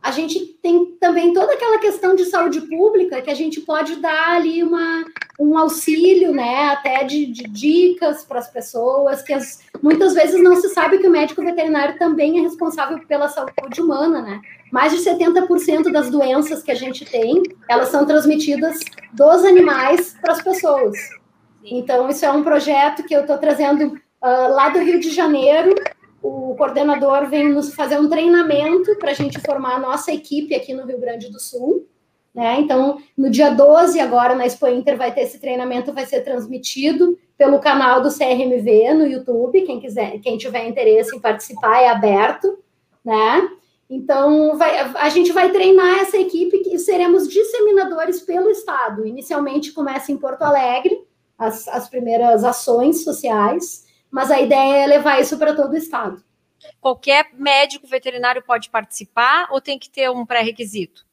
a 0.07 0.13
gente 0.13 0.39
tem 0.63 0.97
também 1.01 1.33
toda 1.33 1.53
aquela 1.53 1.79
questão 1.79 2.15
de 2.15 2.27
saúde 2.27 2.61
pública 2.61 3.21
que 3.21 3.31
a 3.31 3.35
gente 3.35 3.61
pode 3.61 3.97
dar 3.97 4.37
ali 4.37 4.63
uma, 4.63 5.05
um 5.39 5.59
auxílio, 5.59 6.31
né, 6.33 6.69
até 6.69 7.03
de, 7.03 7.27
de 7.27 7.43
dicas 7.43 8.25
para 8.25 8.39
as 8.39 8.49
pessoas, 8.49 9.21
que 9.21 9.33
as, 9.33 9.65
muitas 9.83 10.15
vezes 10.15 10.41
não 10.41 10.55
se 10.55 10.69
sabe 10.69 10.99
que 10.99 11.09
o 11.09 11.11
médico 11.11 11.43
veterinário 11.43 11.99
também 11.99 12.39
é 12.39 12.43
responsável 12.43 13.01
pela 13.09 13.29
saúde 13.29 13.81
humana, 13.81 14.23
né? 14.23 14.41
Mais 14.71 14.93
de 14.93 14.99
70% 14.99 15.91
das 15.91 16.09
doenças 16.09 16.63
que 16.63 16.71
a 16.71 16.77
gente 16.77 17.05
tem, 17.05 17.43
elas 17.69 17.89
são 17.89 18.07
transmitidas 18.07 18.79
dos 19.13 19.45
animais 19.45 20.17
para 20.21 20.35
as 20.35 20.43
pessoas. 20.43 20.97
Então, 21.65 22.09
isso 22.09 22.25
é 22.25 22.31
um 22.31 22.45
projeto 22.45 23.03
que 23.03 23.15
eu 23.15 23.23
estou 23.23 23.39
trazendo 23.39 23.87
uh, 24.23 24.55
lá 24.55 24.69
do 24.69 24.79
Rio 24.79 25.01
de 25.01 25.11
Janeiro, 25.11 25.75
o 26.27 26.57
coordenador 26.57 27.29
vem 27.29 27.53
nos 27.53 27.75
fazer 27.75 27.99
um 28.01 28.09
treinamento 28.09 28.97
para 28.97 29.13
a 29.13 29.15
gente 29.15 29.41
formar 29.41 29.77
a 29.77 29.79
nossa 29.79 30.13
equipe 30.13 30.55
aqui 30.55 30.75
no 30.75 30.85
Rio 30.85 30.99
Grande 30.99 31.31
do 31.31 31.39
Sul. 31.39 31.87
Né? 32.35 32.61
Então, 32.61 32.99
no 33.17 33.31
dia 33.31 33.51
12, 33.51 33.99
agora 34.01 34.35
na 34.35 34.45
Expo 34.45 34.67
Inter, 34.67 34.97
vai 34.97 35.15
ter 35.15 35.23
esse 35.23 35.39
treinamento, 35.39 35.93
vai 35.93 36.05
ser 36.05 36.23
transmitido 36.23 37.19
pelo 37.39 37.61
canal 37.61 38.03
do 38.03 38.13
CRMV 38.13 38.95
no 38.95 39.07
YouTube. 39.07 39.63
Quem 39.63 39.81
quiser, 39.81 40.19
quem 40.21 40.37
tiver 40.37 40.67
interesse 40.67 41.17
em 41.17 41.21
participar, 41.21 41.81
é 41.81 41.89
aberto. 41.89 42.59
Né? 43.05 43.49
Então, 43.89 44.59
vai, 44.59 44.79
a 44.79 45.09
gente 45.09 45.33
vai 45.33 45.53
treinar 45.53 46.01
essa 46.01 46.19
equipe 46.19 46.61
e 46.67 46.79
seremos 46.79 47.29
disseminadores 47.29 48.21
pelo 48.21 48.51
Estado. 48.51 49.07
Inicialmente 49.07 49.73
começa 49.73 50.11
em 50.11 50.17
Porto 50.17 50.43
Alegre, 50.43 51.07
as, 51.39 51.69
as 51.69 51.89
primeiras 51.89 52.43
ações 52.43 53.05
sociais 53.05 53.86
mas 54.11 54.31
a 54.31 54.41
ideia 54.41 54.85
é 54.85 54.87
levar 54.87 55.21
isso 55.21 55.39
para 55.39 55.55
todo 55.55 55.73
o 55.73 55.77
estado. 55.77 56.23
Qualquer 56.81 57.31
médico 57.35 57.87
veterinário 57.87 58.43
pode 58.43 58.71
participar 58.71 59.49
ou 59.51 59.61
tem 59.61 59.79
que 59.79 59.91
ter 59.91 60.11
um 60.11 60.25
pré-requisito? 60.25 61.07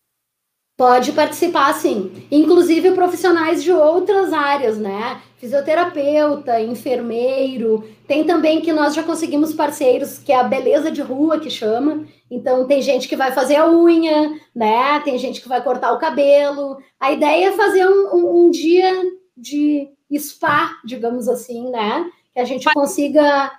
Pode 0.76 1.12
participar, 1.12 1.72
sim. 1.74 2.28
Inclusive 2.32 2.92
profissionais 2.94 3.64
de 3.64 3.72
outras 3.72 4.34
áreas, 4.34 4.78
né? 4.78 5.22
Fisioterapeuta, 5.38 6.60
enfermeiro. 6.60 7.88
Tem 8.08 8.24
também 8.24 8.60
que 8.60 8.74
nós 8.74 8.96
já 8.96 9.04
conseguimos 9.04 9.54
parceiros, 9.54 10.18
que 10.18 10.32
é 10.32 10.36
a 10.36 10.44
beleza 10.44 10.90
de 10.90 11.02
rua, 11.02 11.40
que 11.40 11.50
chama. 11.50 12.08
Então, 12.30 12.66
tem 12.66 12.82
gente 12.82 13.08
que 13.08 13.16
vai 13.16 13.32
fazer 13.32 13.58
a 13.58 13.70
unha, 13.70 14.32
né? 14.56 15.00
Tem 15.02 15.16
gente 15.20 15.42
que 15.42 15.48
vai 15.48 15.64
cortar 15.64 15.92
o 15.92 16.00
cabelo. 16.00 16.78
A 17.00 17.12
ideia 17.12 17.50
é 17.50 17.52
fazer 17.52 17.88
um, 17.88 18.16
um, 18.16 18.46
um 18.46 18.50
dia 18.50 18.92
de 19.38 19.92
spa, 20.18 20.72
digamos 20.84 21.28
assim, 21.28 21.70
né? 21.70 22.10
Que 22.34 22.40
a 22.40 22.46
gente 22.46 22.72
consiga 22.74 23.52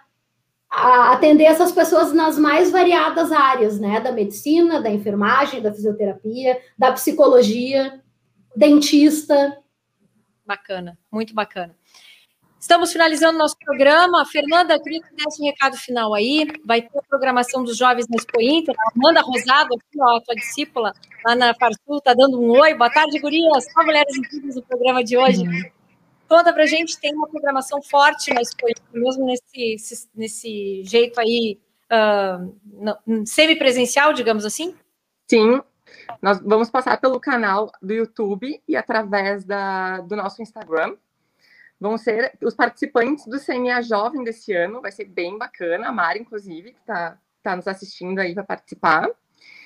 atender 0.69 1.45
essas 1.45 1.71
pessoas 1.71 2.13
nas 2.13 2.37
mais 2.37 2.71
variadas 2.71 3.31
áreas, 3.31 3.79
né? 3.79 4.01
Da 4.01 4.11
medicina, 4.11 4.81
da 4.81 4.91
enfermagem, 4.91 5.63
da 5.63 5.73
fisioterapia, 5.73 6.61
da 6.77 6.93
psicologia, 6.93 8.03
dentista. 8.57 9.59
Bacana, 10.45 10.99
muito 11.13 11.33
bacana. 11.33 11.75
Estamos 12.59 12.93
finalizando 12.93 13.39
nosso 13.39 13.57
programa. 13.59 14.25
Fernanda, 14.25 14.81
queria 14.81 15.03
que 15.03 15.15
desse 15.15 15.41
um 15.41 15.45
recado 15.45 15.77
final 15.77 16.15
aí. 16.15 16.49
Vai 16.65 16.81
ter 16.81 16.99
a 16.99 17.03
programação 17.03 17.63
dos 17.63 17.77
jovens 17.77 18.09
na 18.09 18.17
Expo 18.17 18.41
Inter. 18.41 18.75
Amanda 18.97 19.21
Rosado, 19.21 19.75
aqui, 19.75 20.01
ó, 20.01 20.17
a 20.17 20.21
tua 20.23 20.35
discípula, 20.35 20.95
lá 21.27 21.37
na 21.37 21.55
Farsul, 21.55 22.01
tá 22.01 22.15
dando 22.15 22.41
um 22.41 22.51
oi. 22.59 22.75
Boa 22.75 22.91
tarde, 22.91 23.21
gurias. 23.21 23.67
Só 23.71 23.85
mulheres 23.85 24.17
incríveis 24.17 24.57
no 24.57 24.63
programa 24.63 25.05
de 25.05 25.15
hoje. 25.15 25.45
Conta 26.29 26.53
pra 26.53 26.67
gente, 26.67 26.99
tem 26.99 27.15
uma 27.15 27.29
programação 27.29 27.83
forte 27.83 28.33
na 28.33 28.41
Expo, 28.41 28.67
mesmo 28.93 29.27
nesse, 29.27 30.09
nesse 30.15 30.83
jeito 30.85 31.21
aí 31.21 31.61
uh, 31.93 33.27
semipresencial, 33.27 34.13
digamos 34.13 34.45
assim? 34.45 34.75
Sim, 35.29 35.61
nós 36.21 36.41
vamos 36.41 36.71
passar 36.71 37.01
pelo 37.01 37.21
canal 37.21 37.71
do 37.81 37.93
YouTube 37.93 38.63
e 38.67 38.77
através 38.77 39.45
da, 39.45 40.01
do 40.01 40.17
nosso 40.17 40.43
Instagram. 40.43 40.97
Vão 41.81 41.99
ser 41.99 42.33
os 42.43 42.55
participantes 42.55 43.27
do 43.27 43.39
CNA 43.39 43.83
Jovem 43.83 44.25
desse 44.25 44.53
ano, 44.53 44.81
vai 44.81 44.93
ser 44.93 45.05
bem 45.05 45.37
bacana. 45.37 45.89
A 45.89 45.93
Mari, 45.93 46.21
inclusive, 46.21 46.73
que 46.73 46.81
está 46.81 47.19
tá 47.43 47.57
nos 47.57 47.69
assistindo 47.69 48.19
aí 48.19 48.33
para 48.33 48.45
participar. 48.45 49.09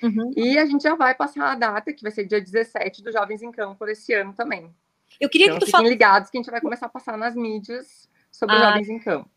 Uhum. 0.03 0.33
E 0.37 0.59
a 0.59 0.67
gente 0.67 0.83
já 0.83 0.95
vai 0.95 1.15
passar 1.15 1.53
a 1.53 1.55
data, 1.55 1.93
que 1.93 2.03
vai 2.03 2.11
ser 2.11 2.25
dia 2.25 2.41
17 2.41 3.03
do 3.03 3.13
Jovens 3.13 3.43
em 3.43 3.53
Campo 3.53 3.85
desse 3.85 4.13
ano 4.15 4.33
também. 4.33 4.75
Eu 5.21 5.29
queria 5.29 5.47
então, 5.47 5.59
que 5.59 5.67
tu 5.67 5.71
falasse. 5.71 5.91
ligados 5.91 6.31
que 6.31 6.39
a 6.39 6.41
gente 6.41 6.51
vai 6.51 6.61
começar 6.61 6.87
a 6.87 6.91
passar 6.91 7.17
nas 7.17 7.35
mídias 7.35 8.09
sobre 8.31 8.55
ah, 8.57 8.71
jovens 8.71 8.89
em 8.89 8.99
campo. 8.99 9.31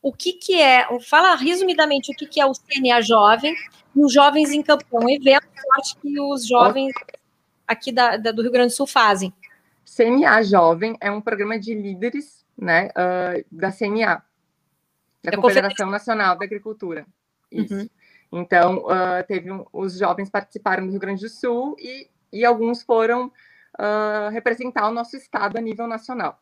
O 0.00 0.12
que, 0.12 0.34
que 0.34 0.60
é, 0.60 0.86
fala 1.00 1.34
resumidamente 1.34 2.12
o 2.12 2.14
que, 2.14 2.26
que 2.26 2.40
é 2.40 2.46
o 2.46 2.52
CNA 2.52 3.00
Jovem 3.00 3.54
e 3.96 4.04
os 4.04 4.12
Jovens 4.12 4.52
em 4.52 4.62
Campo. 4.62 4.84
É 4.92 4.98
um 4.98 5.08
evento 5.08 5.46
que 6.00 6.20
os 6.20 6.46
jovens 6.46 6.92
aqui 7.66 7.90
da, 7.90 8.16
da, 8.16 8.30
do 8.30 8.42
Rio 8.42 8.52
Grande 8.52 8.72
do 8.72 8.76
Sul 8.76 8.86
fazem. 8.86 9.32
CNA 9.84 10.42
Jovem 10.42 10.96
é 11.00 11.10
um 11.10 11.20
programa 11.20 11.58
de 11.58 11.74
líderes 11.74 12.44
né, 12.56 12.88
uh, 12.88 13.44
da 13.50 13.72
CNA, 13.72 14.22
da, 15.22 15.30
da 15.30 15.36
Confederação 15.36 15.90
Nacional 15.90 16.36
da 16.36 16.44
Agricultura. 16.44 17.06
Isso. 17.50 17.74
Uhum. 17.74 17.88
Então, 18.32 18.78
uh, 18.78 19.24
teve 19.26 19.50
um, 19.50 19.64
os 19.72 19.98
jovens 19.98 20.28
participaram 20.28 20.84
do 20.84 20.90
Rio 20.90 21.00
Grande 21.00 21.22
do 21.22 21.28
Sul 21.28 21.76
e, 21.78 22.10
e 22.32 22.44
alguns 22.44 22.82
foram 22.82 23.30
uh, 23.78 24.30
representar 24.30 24.88
o 24.88 24.92
nosso 24.92 25.16
estado 25.16 25.56
a 25.56 25.60
nível 25.60 25.86
nacional. 25.86 26.40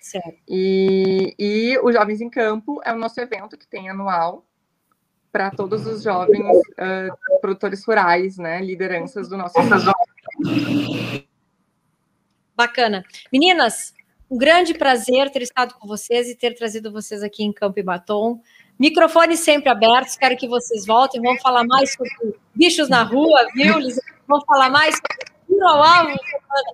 Certo. 0.00 0.38
E, 0.48 1.34
e 1.38 1.78
o 1.82 1.92
Jovens 1.92 2.20
em 2.20 2.30
Campo 2.30 2.80
é 2.84 2.92
o 2.92 2.98
nosso 2.98 3.20
evento 3.20 3.56
que 3.56 3.66
tem 3.66 3.88
anual 3.88 4.46
para 5.30 5.50
todos 5.50 5.86
os 5.86 6.02
jovens 6.02 6.40
uh, 6.40 7.40
produtores 7.40 7.84
rurais, 7.84 8.36
né, 8.36 8.60
lideranças 8.60 9.28
do 9.28 9.36
nosso 9.36 9.58
estado. 9.60 9.92
Bacana. 12.56 13.04
Meninas, 13.32 13.94
um 14.30 14.36
grande 14.36 14.74
prazer 14.74 15.30
ter 15.30 15.42
estado 15.42 15.74
com 15.74 15.86
vocês 15.86 16.28
e 16.28 16.34
ter 16.34 16.54
trazido 16.54 16.92
vocês 16.92 17.22
aqui 17.22 17.44
em 17.44 17.52
Campo 17.52 17.78
e 17.78 17.82
Batom. 17.82 18.40
Microfones 18.78 19.40
sempre 19.40 19.68
abertos, 19.68 20.16
quero 20.16 20.36
que 20.36 20.48
vocês 20.48 20.86
voltem. 20.86 21.20
Vamos 21.20 21.42
falar 21.42 21.64
mais 21.64 21.92
sobre 21.92 22.34
bichos 22.54 22.88
na 22.88 23.02
rua, 23.02 23.46
viu? 23.54 23.74
Vamos 24.26 24.44
falar 24.46 24.70
mais 24.70 24.94
sobre 24.94 25.29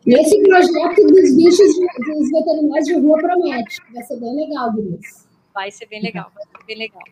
esse 0.06 0.42
projeto 0.42 1.06
dos 1.06 1.36
bichos 1.36 1.78
dos 1.78 2.30
veterinários 2.30 2.86
de 2.86 2.94
rua 2.94 3.18
promete. 3.18 3.78
Vai 3.92 4.02
ser 4.04 4.20
bem 4.20 4.34
legal, 4.34 4.72
Vinícius. 4.72 5.26
Vai 5.52 5.70
ser 5.70 5.86
bem 5.86 6.02
legal, 6.02 6.30
vai 6.34 6.44
ser 6.44 6.66
bem 6.66 6.78
legal. 6.78 7.02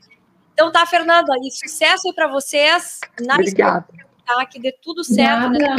Então 0.53 0.70
tá, 0.70 0.87
Fernanda, 0.87 1.33
e 1.42 1.50
sucesso 1.50 2.09
aí 2.09 2.14
para 2.14 2.29
vocês. 2.29 3.00
Na 3.20 3.35
Obrigada. 3.35 3.87
Tá, 4.24 4.46
que 4.46 4.61
dê 4.61 4.72
tudo 4.72 5.03
certo. 5.03 5.50
Né? 5.50 5.77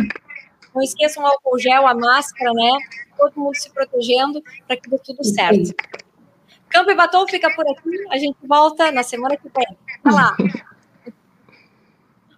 Não 0.73 0.81
esqueçam 0.81 1.23
o 1.23 1.27
álcool 1.27 1.57
gel, 1.57 1.87
a 1.87 1.93
máscara, 1.93 2.51
né? 2.53 2.71
Todo 3.17 3.39
mundo 3.39 3.55
se 3.55 3.69
protegendo 3.71 4.43
para 4.67 4.75
que 4.75 4.89
dê 4.89 4.97
tudo 4.99 5.23
certo. 5.23 5.73
Campo 6.69 6.91
e 6.91 6.95
Batom 6.95 7.25
fica 7.27 7.49
por 7.55 7.65
aqui. 7.69 8.05
A 8.11 8.17
gente 8.17 8.35
volta 8.43 8.91
na 8.91 9.03
semana 9.03 9.37
que 9.37 9.49
vem. 9.55 9.77
Vai 10.03 10.13
lá. 10.13 10.36